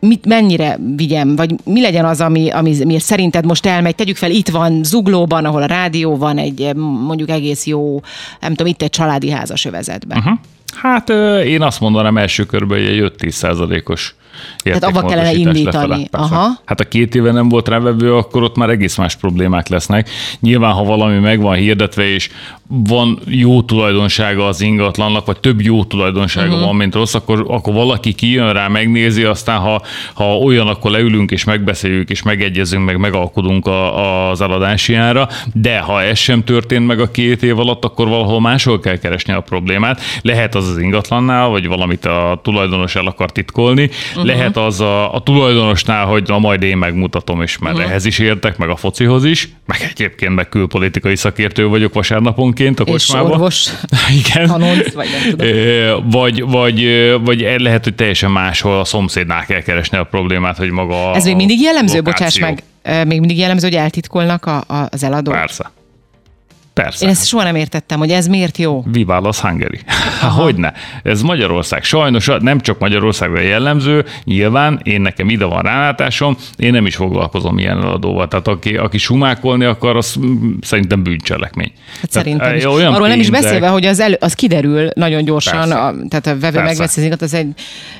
mit, 0.01 0.27
mennyire 0.27 0.79
vigyem, 0.97 1.37
vagy 1.37 1.55
mi 1.65 1.81
legyen 1.81 2.05
az, 2.05 2.21
ami, 2.21 2.51
ami, 2.51 2.83
ami 2.83 2.99
szerinted 2.99 3.45
most 3.45 3.67
elmegy. 3.67 3.95
Tegyük 3.95 4.17
fel, 4.17 4.31
itt 4.31 4.49
van 4.49 4.85
Zuglóban, 4.85 5.45
ahol 5.45 5.63
a 5.63 5.67
rádió 5.67 6.17
van 6.17 6.39
egy 6.39 6.75
mondjuk 6.75 7.31
egész 7.31 7.67
jó, 7.67 8.01
nem 8.41 8.55
tudom, 8.55 8.73
itt 8.73 8.83
egy 8.83 8.91
családi 8.91 9.31
házas 9.31 9.65
övezetben. 9.65 10.19
Uh-huh. 10.19 10.39
Hát 10.75 11.09
én 11.45 11.63
azt 11.63 11.81
mondanám 11.81 12.19
első 12.19 12.45
körben, 12.45 12.79
hogy 12.79 12.87
egy 12.87 13.13
5-10 13.19 13.29
százalékos 13.29 14.15
tehát 14.57 14.85
abba 14.85 15.05
kellene 15.09 15.33
indítani. 15.33 16.09
Aha. 16.11 16.49
Hát 16.65 16.81
a 16.81 16.85
két 16.85 17.15
éve 17.15 17.33
nem 17.33 17.49
volt 17.49 17.69
rávevő, 17.69 18.15
akkor 18.15 18.43
ott 18.43 18.57
már 18.57 18.69
egész 18.69 18.97
más 18.97 19.17
problémák 19.17 19.69
lesznek. 19.69 20.11
Nyilván, 20.41 20.73
ha 20.73 20.85
valami 20.85 21.19
meg 21.19 21.41
van 21.41 21.57
hirdetve, 21.57 22.09
és 22.09 22.31
van 22.73 23.19
jó 23.27 23.63
tulajdonsága 23.63 24.47
az 24.47 24.61
ingatlannak, 24.61 25.27
vagy 25.27 25.41
több 25.41 25.61
jó 25.61 25.85
tulajdonsága 25.85 26.49
uh-huh. 26.49 26.65
van, 26.65 26.77
mint 26.77 26.95
rossz, 26.95 27.15
akkor, 27.15 27.45
akkor 27.49 27.75
valaki 27.75 28.13
kijön 28.13 28.53
rá, 28.53 28.69
megnézi, 28.69 29.23
aztán 29.23 29.59
ha, 29.59 29.83
ha 30.15 30.39
olyan, 30.39 30.67
akkor 30.67 30.91
leülünk 30.91 31.31
és 31.31 31.45
megbeszéljük, 31.45 32.11
és 32.11 32.23
megegyezünk, 32.23 32.85
meg 32.85 32.99
megalkodunk 32.99 33.67
a, 33.67 34.31
az 34.31 34.41
eladási 34.41 34.95
ára, 34.95 35.29
de 35.53 35.79
ha 35.79 36.03
ez 36.03 36.19
sem 36.19 36.45
történt 36.45 36.87
meg 36.87 37.01
a 37.01 37.11
két 37.11 37.43
év 37.43 37.59
alatt, 37.59 37.85
akkor 37.85 38.09
valahol 38.09 38.41
máshol 38.41 38.81
kell 38.81 38.97
keresni 38.99 39.33
a 39.33 39.41
problémát. 39.41 40.01
Lehet 40.23 40.55
az 40.55 40.69
az 40.69 40.79
ingatlannál, 40.79 41.49
vagy 41.49 41.67
valamit 41.67 42.05
a 42.05 42.41
tulajdonos 42.43 42.95
el 42.95 43.07
akar 43.07 43.33
titkolni, 43.33 43.91
uh-huh. 44.11 44.25
Lehet 44.37 44.57
az 44.57 44.81
a, 44.81 45.15
a 45.15 45.21
tulajdonosnál, 45.21 46.07
hogy 46.07 46.23
na 46.27 46.39
majd 46.39 46.63
én 46.63 46.77
megmutatom, 46.77 47.43
és 47.43 47.59
mert 47.59 47.75
uh-huh. 47.75 47.91
ehhez 47.91 48.05
is 48.05 48.19
értek, 48.19 48.57
meg 48.57 48.69
a 48.69 48.77
focihoz 48.77 49.25
is, 49.25 49.49
meg 49.67 49.89
egyébként 49.91 50.35
meg 50.35 50.49
külpolitikai 50.49 51.17
szakértő 51.17 51.67
vagyok 51.67 51.95
vasárnaponként, 51.95 52.81
a 52.81 52.85
kocsmában. 52.85 53.27
És 53.27 53.35
orvos, 53.35 53.69
Igen. 54.25 54.47
Tanonc, 54.47 54.93
vagy 54.93 55.09
nem 55.21 55.31
tudom. 55.31 56.11
Vagy, 56.11 56.43
vagy, 56.43 56.89
vagy 57.25 57.55
lehet, 57.59 57.85
hogy 57.85 57.95
teljesen 57.95 58.31
máshol 58.31 58.79
a 58.79 58.85
szomszédnál 58.85 59.45
kell 59.45 59.61
keresni 59.61 59.99
a 59.99 60.05
problémát, 60.05 60.57
hogy 60.57 60.71
maga 60.71 61.15
Ez 61.15 61.25
még 61.25 61.37
mindig 61.37 61.61
jellemző, 61.61 62.01
bocsáss 62.01 62.39
meg, 62.39 62.63
még 63.07 63.19
mindig 63.19 63.39
jellemző, 63.39 63.67
hogy 63.67 63.77
eltitkolnak 63.77 64.47
a, 64.47 64.57
a, 64.57 64.89
az 64.91 65.03
eladók? 65.03 65.35
Persze. 65.35 65.71
Persze. 66.75 67.05
Én 67.05 67.11
ezt 67.11 67.27
soha 67.27 67.43
nem 67.43 67.55
értettem, 67.57 67.99
hogy 67.99 68.11
ez 68.11 68.27
miért 68.27 68.59
jó. 68.59 68.85
Viválasz 68.87 69.41
Hungary. 69.41 69.79
Hogyne. 70.43 70.73
Ez 71.03 71.23
Magyarország. 71.23 71.85
Sajnos 71.85 72.31
nem 72.41 72.61
csak 72.61 72.79
Magyarországra 72.79 73.41
jellemző, 73.41 74.05
nyilván 74.25 74.81
én 74.83 75.01
nekem 75.01 75.29
ide 75.29 75.45
van 75.45 75.63
rálátásom, 75.63 76.37
én 76.57 76.73
nem 76.73 76.87
is 76.87 76.97
foglalkozom 76.97 77.59
ilyen 77.59 77.77
eladóval. 77.83 78.29
Tehát 78.29 78.49
aki, 78.49 78.77
aki 78.77 78.99
sumákolni 78.99 79.65
akar, 79.65 79.97
az 79.97 80.17
szerintem 80.61 81.03
bűncselekmény. 81.03 81.73
Hát 82.01 82.11
tehát, 82.11 82.27
szerintem 82.27 82.57
is. 82.57 82.65
Olyan 82.65 82.95
Arról 82.95 83.09
nem 83.09 83.21
is 83.21 83.31
beszélve, 83.31 83.69
hogy 83.69 83.87
az, 83.87 84.01
elő, 84.01 84.17
az 84.21 84.35
kiderül 84.35 84.91
nagyon 84.95 85.25
gyorsan, 85.25 85.71
a, 85.71 85.95
tehát 86.09 86.27
a 86.27 86.39
vevő 86.39 86.63
megveszi 86.63 87.11
az 87.11 87.23
az 87.23 87.35
egy 87.35 87.49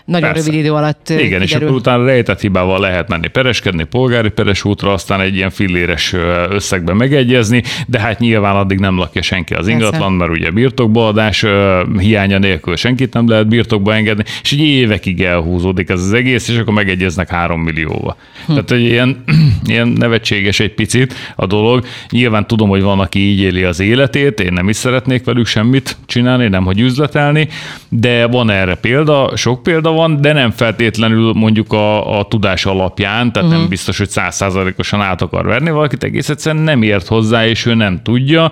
nagyon 0.05 0.33
Persze. 0.33 0.47
rövid 0.47 0.61
idő 0.61 0.73
alatt 0.73 1.09
Igen, 1.09 1.23
kiderül. 1.23 1.45
és 1.45 1.55
akkor 1.55 1.71
utána 1.71 2.05
rejtett 2.05 2.41
hibával 2.41 2.81
lehet 2.81 3.09
menni 3.09 3.29
pereskedni, 3.29 3.85
polgári 3.85 4.29
peres 4.29 4.65
útra, 4.65 4.93
aztán 4.93 5.21
egy 5.21 5.35
ilyen 5.35 5.51
filléres 5.51 6.15
összegbe 6.51 6.95
megegyezni, 6.95 7.63
de 7.87 8.01
hát 8.01 8.19
nyilván 8.19 8.57
addig 8.61 8.79
nem 8.79 8.97
lakja 8.97 9.23
senki 9.23 9.55
az 9.55 9.69
ingatlan, 9.69 10.13
mert 10.13 10.31
ugye 10.31 10.51
birtokbaadás 10.51 11.45
hiánya 11.99 12.39
nélkül 12.39 12.77
senkit 12.77 13.13
nem 13.13 13.29
lehet 13.29 13.49
birtokba 13.49 13.95
engedni, 13.95 14.25
és 14.43 14.53
így 14.53 14.61
évekig 14.61 15.23
elhúzódik 15.23 15.89
ez 15.89 16.01
az 16.01 16.13
egész, 16.13 16.49
és 16.49 16.59
akkor 16.59 16.75
megegyeznek 16.75 17.29
három 17.29 17.61
millióba. 17.61 18.17
Hm. 18.47 18.53
Tehát, 18.53 18.71
hogy 18.71 18.81
ilyen, 18.81 19.25
ilyen 19.73 19.89
nevetséges 19.89 20.61
egy 20.61 20.75
picit 20.75 21.15
a 21.37 21.47
dolog. 21.47 21.85
Nyilván 22.11 22.47
tudom, 22.47 22.69
hogy 22.69 22.83
van, 22.83 23.01
aki 23.01 23.19
így 23.19 23.41
éli 23.41 23.63
az 23.63 23.81
életét, 23.81 24.41
én 24.41 24.53
nem 24.53 24.69
is 24.69 24.77
szeretnék 24.77 25.25
velük 25.25 25.47
semmit 25.47 25.97
csinálni, 26.07 26.49
nem 26.49 26.65
hogy 26.65 26.81
üzletelni, 26.81 27.49
de 27.89 28.27
van 28.27 28.51
erre 28.51 28.75
példa, 28.75 29.37
sok 29.37 29.63
példa 29.63 29.91
van, 29.93 30.21
de 30.21 30.33
nem 30.33 30.51
feltétlenül 30.51 31.33
mondjuk 31.33 31.73
a, 31.73 32.19
a 32.19 32.25
tudás 32.25 32.67
alapján, 32.67 33.33
tehát 33.33 33.35
uh-huh. 33.35 33.53
nem 33.53 33.63
hm. 33.63 33.69
biztos, 33.69 33.99
hogy 33.99 34.09
százszázalékosan 34.09 35.01
át 35.01 35.23
akar 35.23 35.47
verni 35.47 35.71
valakit, 35.71 36.05
egész 36.05 36.29
egyszerűen 36.29 36.63
nem 36.63 36.83
ért 36.83 37.07
hozzá, 37.07 37.47
és 37.47 37.67
ő 37.67 37.75
nem 37.75 38.01
tudja, 38.03 38.50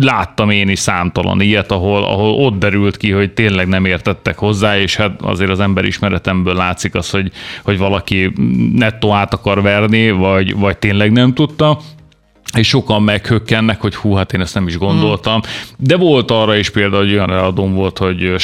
Láttam 0.00 0.50
én 0.50 0.68
is 0.68 0.78
számtalan 0.78 1.40
ilyet, 1.40 1.70
ahol, 1.70 2.04
ahol 2.04 2.34
ott 2.44 2.58
derült 2.58 2.96
ki, 2.96 3.10
hogy 3.10 3.32
tényleg 3.32 3.68
nem 3.68 3.84
értettek 3.84 4.38
hozzá, 4.38 4.78
és 4.78 4.96
hát 4.96 5.22
azért 5.22 5.50
az 5.50 5.60
ember 5.60 5.84
ismeretemből 5.84 6.54
látszik 6.54 6.94
az, 6.94 7.10
hogy, 7.10 7.30
hogy 7.64 7.78
valaki 7.78 8.32
nettó 8.74 9.12
át 9.12 9.34
akar 9.34 9.62
verni, 9.62 10.10
vagy, 10.10 10.56
vagy 10.56 10.78
tényleg 10.78 11.12
nem 11.12 11.34
tudta 11.34 11.78
és 12.56 12.68
sokan 12.68 13.02
meghökkennek, 13.02 13.80
hogy 13.80 13.94
hú, 13.94 14.14
hát 14.14 14.32
én 14.32 14.40
ezt 14.40 14.54
nem 14.54 14.66
is 14.66 14.78
gondoltam. 14.78 15.40
De 15.78 15.96
volt 15.96 16.30
arra 16.30 16.56
is 16.56 16.70
például, 16.70 17.02
hogy 17.02 17.12
olyan 17.12 17.30
eladóm 17.30 17.74
volt, 17.74 17.98
hogy 17.98 18.34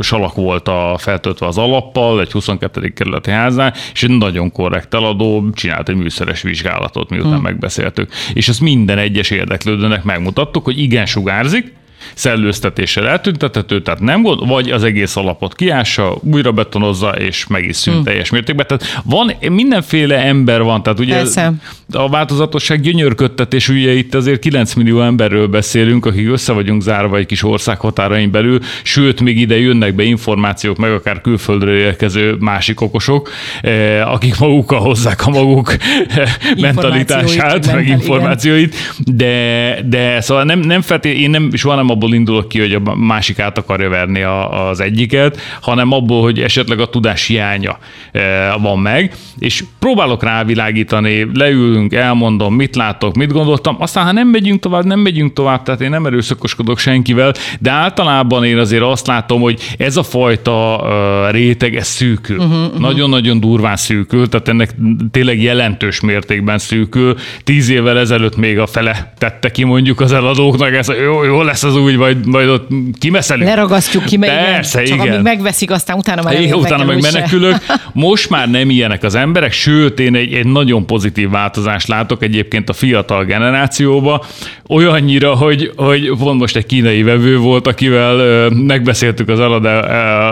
salak 0.00 0.34
volt 0.34 0.68
a 0.68 0.96
feltöltve 0.98 1.46
az 1.46 1.58
alappal, 1.58 2.20
egy 2.20 2.32
22. 2.32 2.88
kerületi 2.88 3.30
házán, 3.30 3.72
és 3.92 4.02
egy 4.02 4.10
nagyon 4.10 4.52
korrekt 4.52 4.94
eladó 4.94 5.50
csinált 5.50 5.88
egy 5.88 5.96
műszeres 5.96 6.42
vizsgálatot, 6.42 7.10
miután 7.10 7.32
hmm. 7.32 7.42
megbeszéltük. 7.42 8.12
És 8.32 8.48
ezt 8.48 8.60
minden 8.60 8.98
egyes 8.98 9.30
érdeklődőnek 9.30 10.02
megmutattuk, 10.02 10.64
hogy 10.64 10.78
igen, 10.78 11.06
sugárzik, 11.06 11.72
szellőztetéssel 12.14 13.08
eltüntethető, 13.08 13.82
tehát 13.82 14.00
nem 14.00 14.22
gond, 14.22 14.48
vagy 14.48 14.70
az 14.70 14.84
egész 14.84 15.16
alapot 15.16 15.54
kiássa, 15.54 16.18
újra 16.20 16.52
betonozza, 16.52 17.08
és 17.10 17.46
meg 17.46 17.64
is 17.64 17.76
szűnt 17.76 17.96
hmm. 17.96 18.04
teljes 18.04 18.30
mértékben. 18.30 18.66
Tehát 18.66 19.02
van, 19.04 19.32
mindenféle 19.50 20.16
ember 20.18 20.62
van, 20.62 20.82
tehát 20.82 20.98
ugye 20.98 21.14
Persze. 21.14 21.52
a 21.92 22.08
változatosság 22.08 22.80
gyönyörködtetés, 22.80 23.68
ugye 23.68 23.92
itt 23.92 24.14
azért 24.14 24.40
9 24.40 24.74
millió 24.74 25.00
emberről 25.00 25.46
beszélünk, 25.46 26.06
akik 26.06 26.30
össze 26.30 26.52
vagyunk 26.52 26.82
zárva 26.82 27.16
egy 27.16 27.26
kis 27.26 27.42
ország 27.42 27.80
határain 27.80 28.30
belül, 28.30 28.58
sőt, 28.82 29.20
még 29.20 29.38
ide 29.38 29.58
jönnek 29.58 29.94
be 29.94 30.02
információk, 30.02 30.76
meg 30.76 30.92
akár 30.92 31.20
külföldről 31.20 31.78
érkező 31.78 32.36
másik 32.40 32.80
okosok, 32.80 33.30
eh, 33.62 34.12
akik 34.12 34.38
magukkal 34.38 34.80
hozzák 34.80 35.26
a 35.26 35.30
maguk 35.30 35.76
mentalitását, 36.60 37.72
meg 37.72 37.88
információit, 37.88 38.74
de, 38.98 39.76
de 39.84 40.20
szóval 40.20 40.44
nem, 40.44 40.58
nem 40.58 40.80
feltétlenül, 40.80 41.24
én 41.24 41.30
nem, 41.30 41.50
soha 41.54 41.74
nem 41.74 41.90
abból 41.92 42.14
indulok 42.14 42.48
ki, 42.48 42.60
hogy 42.60 42.74
a 42.74 42.94
másik 42.94 43.38
át 43.38 43.58
akarja 43.58 43.88
verni 43.88 44.22
a, 44.22 44.68
az 44.68 44.80
egyiket, 44.80 45.40
hanem 45.60 45.92
abból, 45.92 46.22
hogy 46.22 46.40
esetleg 46.40 46.80
a 46.80 46.86
tudás 46.86 47.26
hiánya 47.26 47.78
eh, 48.12 48.52
van 48.60 48.78
meg, 48.78 49.14
és 49.38 49.64
próbálok 49.78 50.22
rávilágítani, 50.22 51.26
leülünk, 51.34 51.94
elmondom, 51.94 52.54
mit 52.54 52.76
látok, 52.76 53.14
mit 53.14 53.32
gondoltam, 53.32 53.76
aztán 53.78 54.04
ha 54.04 54.12
nem 54.12 54.28
megyünk 54.28 54.60
tovább, 54.60 54.84
nem 54.84 55.00
megyünk 55.00 55.32
tovább, 55.32 55.62
tehát 55.62 55.80
én 55.80 55.90
nem 55.90 56.06
erőszakoskodok 56.06 56.78
senkivel, 56.78 57.32
de 57.60 57.70
általában 57.70 58.44
én 58.44 58.58
azért 58.58 58.82
azt 58.82 59.06
látom, 59.06 59.40
hogy 59.40 59.60
ez 59.78 59.96
a 59.96 60.02
fajta 60.02 60.80
uh, 60.82 61.32
réteg, 61.32 61.76
ez 61.76 61.86
szűkül. 61.86 62.38
Uh-huh, 62.38 62.64
uh-huh. 62.64 62.80
Nagyon-nagyon 62.80 63.40
durván 63.40 63.76
szűkül, 63.76 64.28
tehát 64.28 64.48
ennek 64.48 64.74
tényleg 65.10 65.42
jelentős 65.42 66.00
mértékben 66.00 66.58
szűkül. 66.58 67.16
Tíz 67.44 67.68
évvel 67.68 67.98
ezelőtt 67.98 68.36
még 68.36 68.58
a 68.58 68.66
fele 68.66 69.12
tette 69.18 69.50
ki 69.50 69.64
mondjuk 69.64 70.00
az 70.00 70.12
eladóknak, 70.12 70.74
ez 70.74 70.88
jó, 71.02 71.24
jó 71.24 71.42
lesz 71.42 71.62
az 71.62 71.76
úgy, 71.82 71.96
majd, 71.96 72.26
majd 72.26 72.48
ott 72.48 72.68
kimeszelünk. 72.98 73.48
Leragasztjuk 73.48 74.04
ki, 74.04 74.16
mert 74.16 74.44
Persze, 74.44 74.82
igen. 74.82 74.96
Csak 74.96 75.04
igen. 75.04 75.14
amíg 75.14 75.24
megveszik, 75.26 75.70
aztán 75.70 75.96
utána 75.96 76.22
már 76.22 76.34
nem 76.34 76.58
Utána 76.58 76.84
meg 76.84 77.00
menekülök. 77.00 77.56
Most 77.92 78.30
már 78.30 78.50
nem 78.50 78.70
ilyenek 78.70 79.02
az 79.02 79.14
emberek, 79.14 79.52
sőt, 79.52 80.00
én 80.00 80.14
egy, 80.14 80.32
egy 80.32 80.46
nagyon 80.46 80.86
pozitív 80.86 81.30
változást 81.30 81.88
látok 81.88 82.22
egyébként 82.22 82.68
a 82.68 82.72
fiatal 82.72 83.24
generációba, 83.24 84.24
olyannyira, 84.68 85.34
hogy, 85.34 85.72
hogy 85.76 86.12
pont 86.18 86.40
most 86.40 86.56
egy 86.56 86.66
kínai 86.66 87.02
vevő 87.02 87.38
volt, 87.38 87.66
akivel 87.66 88.48
megbeszéltük 88.50 89.28
az, 89.28 89.40
eladó, 89.40 89.68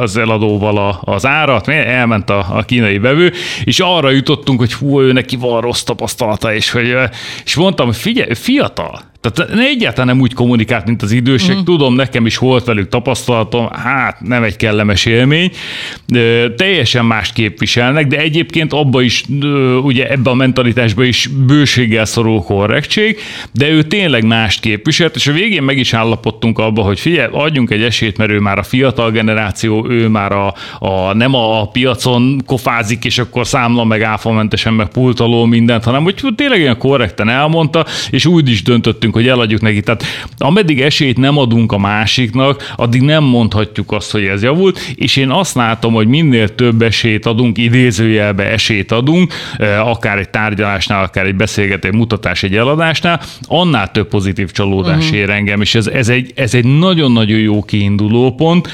az 0.00 0.16
eladóval 0.16 1.00
az 1.04 1.26
árat, 1.26 1.68
elment 1.68 2.30
a, 2.30 2.46
a 2.50 2.62
kínai 2.62 2.98
vevő, 2.98 3.32
és 3.64 3.80
arra 3.80 4.10
jutottunk, 4.10 4.58
hogy 4.58 4.72
hú, 4.72 5.00
ő 5.00 5.12
neki 5.12 5.36
van 5.36 5.60
rossz 5.60 5.82
tapasztalata, 5.82 6.54
és, 6.54 6.70
hogy, 6.70 6.96
és 7.44 7.54
mondtam, 7.54 7.92
figyelj, 7.92 8.34
fiatal, 8.34 9.00
tehát 9.20 9.50
egyáltalán 9.58 10.06
nem 10.06 10.20
úgy 10.20 10.34
kommunikált, 10.34 10.86
mint 10.86 11.02
az 11.02 11.12
idősek. 11.12 11.56
Mm. 11.56 11.62
Tudom, 11.62 11.94
nekem 11.94 12.26
is 12.26 12.38
volt 12.38 12.64
velük 12.64 12.88
tapasztalatom, 12.88 13.68
hát 13.68 14.20
nem 14.20 14.42
egy 14.42 14.56
kellemes 14.56 15.06
élmény. 15.06 15.50
Teljesen 16.56 17.04
más 17.04 17.32
képviselnek, 17.32 18.06
de 18.06 18.16
egyébként 18.16 18.72
abba 18.72 19.02
is, 19.02 19.24
ugye 19.82 20.08
ebbe 20.08 20.30
a 20.30 20.34
mentalitásba 20.34 21.04
is 21.04 21.26
bőséggel 21.46 22.04
szorul 22.04 22.42
korrektség, 22.42 23.18
de 23.52 23.68
ő 23.68 23.82
tényleg 23.82 24.24
mást 24.24 24.60
képviselt, 24.60 25.16
és 25.16 25.26
a 25.26 25.32
végén 25.32 25.62
meg 25.62 25.78
is 25.78 25.94
állapodtunk 25.94 26.58
abba, 26.58 26.82
hogy 26.82 27.00
figyelj, 27.00 27.28
adjunk 27.32 27.70
egy 27.70 27.82
esélyt, 27.82 28.16
mert 28.16 28.30
ő 28.30 28.38
már 28.38 28.58
a 28.58 28.62
fiatal 28.62 29.10
generáció, 29.10 29.86
ő 29.88 30.08
már 30.08 30.32
a, 30.32 30.54
a 30.78 31.14
nem 31.14 31.34
a, 31.34 31.60
a 31.60 31.66
piacon 31.66 32.42
kofázik, 32.46 33.04
és 33.04 33.18
akkor 33.18 33.46
számla 33.46 33.84
meg 33.84 34.02
áfamentesen, 34.02 34.74
meg 34.74 34.88
pultaló 34.88 35.44
mindent, 35.44 35.84
hanem 35.84 36.02
hogy 36.02 36.20
tényleg 36.36 36.60
ilyen 36.60 36.78
korrekten 36.78 37.28
elmondta, 37.28 37.86
és 38.10 38.26
úgy 38.26 38.50
is 38.50 38.62
döntöttünk 38.62 39.09
döntünk, 39.10 39.14
hogy 39.14 39.28
eladjuk 39.28 39.60
neki. 39.60 39.80
Tehát 39.80 40.04
ameddig 40.38 40.80
esélyt 40.80 41.16
nem 41.16 41.38
adunk 41.38 41.72
a 41.72 41.78
másiknak, 41.78 42.72
addig 42.76 43.02
nem 43.02 43.24
mondhatjuk 43.24 43.92
azt, 43.92 44.10
hogy 44.10 44.24
ez 44.24 44.42
javult, 44.42 44.78
és 44.94 45.16
én 45.16 45.30
azt 45.30 45.54
látom, 45.54 45.92
hogy 45.92 46.06
minél 46.06 46.54
több 46.54 46.82
esélyt 46.82 47.26
adunk, 47.26 47.58
idézőjelbe 47.58 48.50
esélyt 48.50 48.92
adunk, 48.92 49.32
eh, 49.56 49.88
akár 49.88 50.18
egy 50.18 50.30
tárgyalásnál, 50.30 51.02
akár 51.02 51.26
egy 51.26 51.34
beszélgetés, 51.34 51.90
mutatás, 51.90 52.42
egy 52.42 52.56
eladásnál, 52.56 53.20
annál 53.42 53.90
több 53.90 54.08
pozitív 54.08 54.50
csalódás 54.50 55.04
uh-huh. 55.04 55.18
ér 55.18 55.30
engem, 55.30 55.60
és 55.60 55.74
ez, 55.74 55.86
ez, 55.86 56.08
egy, 56.08 56.32
ez 56.34 56.54
egy 56.54 56.64
nagyon-nagyon 56.64 57.38
jó 57.38 57.62
kiinduló 57.62 58.34
pont. 58.34 58.68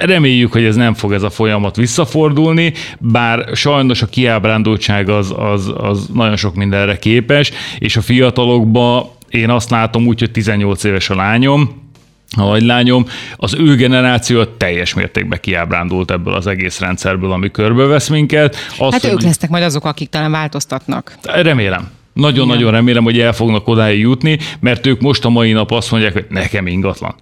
Reméljük, 0.00 0.52
hogy 0.52 0.64
ez 0.64 0.76
nem 0.76 0.94
fog 0.94 1.12
ez 1.12 1.22
a 1.22 1.30
folyamat 1.30 1.76
visszafordulni, 1.76 2.72
bár 2.98 3.48
sajnos 3.54 4.02
a 4.02 4.06
kiábrándultság 4.06 5.08
az, 5.08 5.34
az, 5.36 5.72
az 5.76 6.08
nagyon 6.14 6.36
sok 6.36 6.54
mindenre 6.54 6.98
képes, 6.98 7.50
és 7.78 7.96
a 7.96 8.00
fiatalokban 8.00 9.08
én 9.30 9.50
azt 9.50 9.70
látom 9.70 10.06
úgy, 10.06 10.18
hogy 10.18 10.30
18 10.30 10.84
éves 10.84 11.10
a 11.10 11.14
lányom, 11.14 11.88
a 12.36 12.42
nagylányom, 12.42 13.06
az 13.36 13.54
ő 13.54 13.74
generáció 13.74 14.44
teljes 14.44 14.94
mértékben 14.94 15.38
kiábrándult 15.42 16.10
ebből 16.10 16.34
az 16.34 16.46
egész 16.46 16.78
rendszerből, 16.78 17.32
ami 17.32 17.50
körbevesz 17.50 18.08
minket. 18.08 18.56
Azt, 18.78 18.92
hát 18.92 19.12
ők 19.12 19.22
lesznek 19.22 19.50
majd 19.50 19.62
azok, 19.62 19.84
akik 19.84 20.08
talán 20.08 20.30
változtatnak. 20.30 21.18
Remélem. 21.22 21.90
Nagyon-nagyon 22.12 22.70
remélem, 22.70 23.04
hogy 23.04 23.20
el 23.20 23.32
fognak 23.32 23.68
odáig 23.68 24.00
jutni, 24.00 24.38
mert 24.60 24.86
ők 24.86 25.00
most 25.00 25.24
a 25.24 25.28
mai 25.28 25.52
nap 25.52 25.70
azt 25.70 25.90
mondják, 25.90 26.12
hogy 26.12 26.26
nekem 26.28 26.66
ingatlan. 26.66 27.14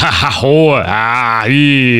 Hol? 0.40 0.82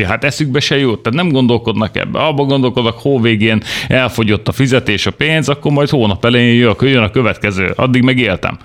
Hát 0.07 0.25
eszükbe 0.25 0.61
se 0.61 0.79
jut. 0.79 1.01
Tehát 1.03 1.19
nem 1.19 1.33
gondolkodnak 1.33 1.97
ebbe. 1.97 2.19
Abban 2.19 2.47
gondolkodnak, 2.47 2.99
hó 2.99 3.21
végén 3.21 3.63
elfogyott 3.89 4.49
a 4.49 4.53
fizetés, 4.53 5.07
a 5.07 5.11
pénz, 5.11 5.49
akkor 5.49 5.73
majd 5.73 5.89
hónap 5.89 6.25
elején 6.25 6.75
jön 6.81 7.03
a 7.03 7.11
következő. 7.11 7.73
Addig 7.77 8.03
megéltem. 8.03 8.59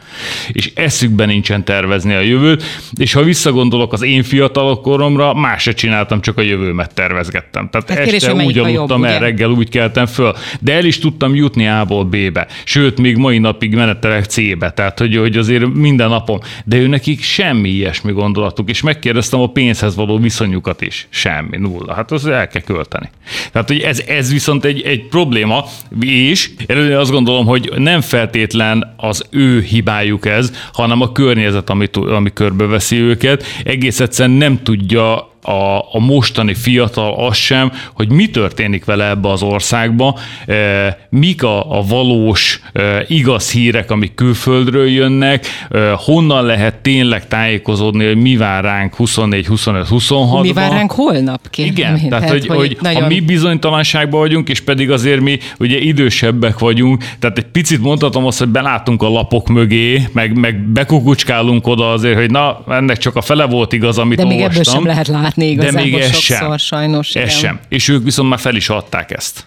És 0.52 0.72
eszükben 0.76 1.28
nincsen 1.28 1.63
tervezni 1.63 2.13
a 2.13 2.20
jövőt, 2.20 2.63
és 2.98 3.13
ha 3.13 3.24
visszagondolok 3.24 3.94
az 3.94 4.02
én 4.02 4.24
fiatalok 4.24 4.82
koromra, 4.82 5.34
más 5.34 5.62
se 5.62 5.72
csináltam, 5.72 6.22
csak 6.22 6.38
a 6.38 6.41
jövőmet 6.41 6.94
tervezgettem. 6.94 7.70
Tehát, 7.70 7.88
Tehát 7.88 8.12
este 8.12 8.34
úgy 8.34 8.58
aludtam 8.58 9.04
el, 9.04 9.20
reggel 9.20 9.50
úgy 9.50 9.70
keltem 9.70 10.06
föl. 10.06 10.36
De 10.60 10.74
el 10.74 10.86
is 10.86 11.00
tudtam 11.00 11.36
jutni 11.36 11.67
A-ból 11.67 12.04
B-be. 12.04 12.48
Sőt, 12.63 13.00
még 13.00 13.17
mai 13.17 13.38
nap 13.38 13.60
napig 13.62 13.76
menetelek 13.76 14.26
C-be, 14.26 14.72
tehát 14.72 15.00
hogy, 15.00 15.15
hogy 15.15 15.38
azért 15.38 15.74
minden 15.74 16.10
napom. 16.10 16.39
De 16.65 16.78
ő 16.78 16.88
nekik 16.88 17.22
semmi 17.22 17.70
ilyesmi 17.70 18.12
gondolatuk, 18.12 18.70
és 18.70 18.82
megkérdeztem 18.82 19.20
a 19.29 19.47
pénzhez 19.47 19.95
való 19.95 20.17
viszonyukat 20.17 20.81
is. 20.81 21.07
Semmi, 21.10 21.57
nulla. 21.57 21.93
Hát 21.93 22.12
az 22.12 22.27
el 22.27 22.47
kell 22.47 22.62
költeni. 22.62 23.10
Tehát, 23.51 23.67
hogy 23.67 23.79
ez, 23.79 23.99
ez 23.99 24.31
viszont 24.31 24.65
egy, 24.65 24.81
egy 24.81 25.07
probléma, 25.07 25.65
és 25.99 26.49
előre 26.67 26.99
azt 26.99 27.12
gondolom, 27.12 27.45
hogy 27.45 27.71
nem 27.77 28.01
feltétlen 28.01 28.93
az 28.97 29.25
ő 29.29 29.62
hibájuk 29.62 30.25
ez, 30.25 30.51
hanem 30.73 31.01
a 31.01 31.12
környezet, 31.12 31.69
ami, 31.69 31.88
ami 31.93 32.34
körbeveszi 32.34 32.97
őket. 32.97 33.43
Egész 33.63 33.99
egyszerűen 33.99 34.38
nem 34.38 34.63
tudja 34.63 35.31
a, 35.41 35.77
a 35.77 35.99
mostani 35.99 36.54
fiatal 36.54 37.25
az 37.27 37.36
sem, 37.38 37.71
hogy 37.93 38.10
mi 38.12 38.30
történik 38.30 38.86
vele 38.86 39.10
ebbe 39.10 39.30
az 39.30 39.41
országba, 39.43 40.17
e, 40.47 40.97
mik 41.10 41.43
a, 41.43 41.77
a 41.77 41.84
valós, 41.84 42.62
e, 42.73 43.06
igaz 43.08 43.51
hírek, 43.51 43.91
amik 43.91 44.13
külföldről 44.13 44.89
jönnek, 44.89 45.45
e, 45.69 45.91
honnan 45.91 46.45
lehet 46.45 46.75
tényleg 46.75 47.27
tájékozódni, 47.27 48.06
hogy 48.06 48.17
mi 48.17 48.38
vár 48.38 48.63
ránk 48.63 48.95
24, 48.95 49.45
25, 49.45 49.88
26 49.88 50.41
Mi 50.41 50.54
vár 50.54 50.71
ránk 50.71 50.91
holnap? 50.91 51.49
Kérem 51.49 51.71
Igen, 51.71 51.95
tehát, 51.95 52.10
tehát 52.10 52.30
hogy, 52.30 52.47
hogy, 52.47 52.58
hogy 52.58 52.77
nagyon... 52.82 53.01
ha 53.01 53.08
mi 53.08 53.19
bizonytalanságban 53.19 54.19
vagyunk, 54.19 54.49
és 54.49 54.62
pedig 54.62 54.91
azért 54.91 55.21
mi 55.21 55.39
ugye 55.60 55.77
idősebbek 55.80 56.60
vagyunk, 56.60 57.04
tehát 57.19 57.38
egy 57.38 57.45
picit 57.45 57.82
mondhatom 57.82 58.25
azt, 58.25 58.39
hogy 58.39 58.47
belátunk 58.47 59.01
a 59.01 59.10
lapok 59.10 59.47
mögé, 59.47 60.08
meg, 60.13 60.38
meg 60.38 60.60
bekukucskálunk 60.60 61.67
oda 61.67 61.91
azért, 61.91 62.17
hogy 62.17 62.32
na, 62.32 62.63
ennek 62.67 62.97
csak 62.97 63.15
a 63.15 63.21
fele 63.21 63.45
volt 63.45 63.73
igaz, 63.73 63.97
amit 63.97 64.17
De 64.17 64.25
még 64.25 64.39
olvastam. 64.39 64.62
ebből 64.62 64.73
sem 64.73 64.86
lehet 64.86 65.08
látni 65.08 65.31
látni 65.36 65.50
igazából 65.52 65.82
De 65.82 65.89
még 65.89 66.00
ez 66.00 66.12
sokszor, 66.12 66.48
sem. 66.48 66.58
sajnos. 66.58 67.08
Ez 67.08 67.15
igen. 67.15 67.28
sem. 67.28 67.60
És 67.70 67.88
ők 67.88 68.04
viszont 68.04 68.30
már 68.30 68.39
fel 68.39 68.56
is 68.56 68.70
adták 68.70 69.12
ezt. 69.12 69.46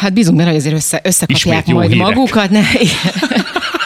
Hát 0.00 0.12
bízunk 0.12 0.36
benne, 0.36 0.48
hogy 0.48 0.58
azért 0.58 0.74
össze, 0.74 1.00
összekapják 1.04 1.66
majd 1.66 1.90
hírek. 1.92 2.06
magukat. 2.06 2.50
Ne, 2.50 2.62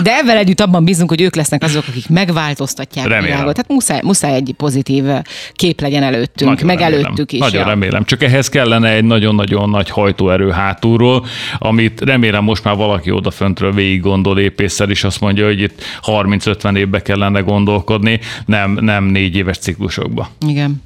De 0.03 0.17
ebben 0.17 0.37
együtt 0.37 0.61
abban 0.61 0.85
bízunk, 0.85 1.09
hogy 1.09 1.21
ők 1.21 1.35
lesznek 1.35 1.63
azok, 1.63 1.85
akik 1.89 2.09
megváltoztatják 2.09 3.07
Remélem. 3.07 3.25
a 3.25 3.27
világot. 3.27 3.55
Tehát 3.55 3.71
muszáj, 3.71 4.01
muszáj 4.03 4.35
egy 4.35 4.55
pozitív 4.57 5.05
kép 5.53 5.81
legyen 5.81 6.03
előttünk, 6.03 6.51
nagyon 6.51 6.67
meg 6.67 6.79
remélem. 6.79 7.05
előttük 7.05 7.33
is. 7.33 7.39
Nagyon 7.39 7.61
ja. 7.61 7.67
remélem. 7.67 8.05
Csak 8.05 8.23
ehhez 8.23 8.49
kellene 8.49 8.91
egy 8.91 9.05
nagyon-nagyon 9.05 9.71
nagy 9.71 9.91
hajtóerő 9.91 10.51
hátulról, 10.51 11.27
amit 11.59 12.01
remélem 12.01 12.45
most 12.45 12.65
már 12.65 12.77
valaki 12.77 13.11
odaföntről 13.11 13.73
végig 13.73 14.01
gondol 14.01 14.39
épésszel, 14.39 14.91
és 14.91 15.05
azt 15.05 15.21
mondja, 15.21 15.45
hogy 15.47 15.61
itt 15.61 15.83
30-50 16.03 16.77
évbe 16.77 17.03
kellene 17.03 17.41
gondolkodni, 17.41 18.21
nem, 18.47 18.79
nem 18.81 19.05
négy 19.05 19.37
éves 19.37 19.59
ciklusokba. 19.59 20.31
Igen. 20.47 20.83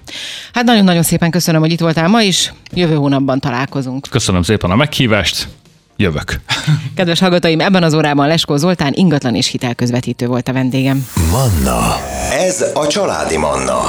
Hát 0.52 0.64
nagyon-nagyon 0.64 1.02
szépen 1.02 1.30
köszönöm, 1.30 1.60
hogy 1.60 1.72
itt 1.72 1.80
voltál 1.80 2.08
ma 2.08 2.22
is. 2.22 2.52
Jövő 2.74 2.94
hónapban 2.94 3.40
találkozunk. 3.40 4.06
Köszönöm 4.10 4.42
szépen 4.42 4.70
a 4.70 4.76
meghívást 4.76 5.48
jövök. 5.96 6.40
Kedves 6.96 7.20
hallgatóim, 7.20 7.60
ebben 7.60 7.82
az 7.82 7.94
órában 7.94 8.26
Leskó 8.26 8.56
Zoltán 8.56 8.92
ingatlan 8.94 9.34
és 9.34 9.46
hitelközvetítő 9.46 10.26
volt 10.26 10.48
a 10.48 10.52
vendégem. 10.52 11.06
Manna. 11.30 11.96
Ez 12.32 12.64
a 12.74 12.86
családi 12.86 13.36
Manna. 13.36 13.80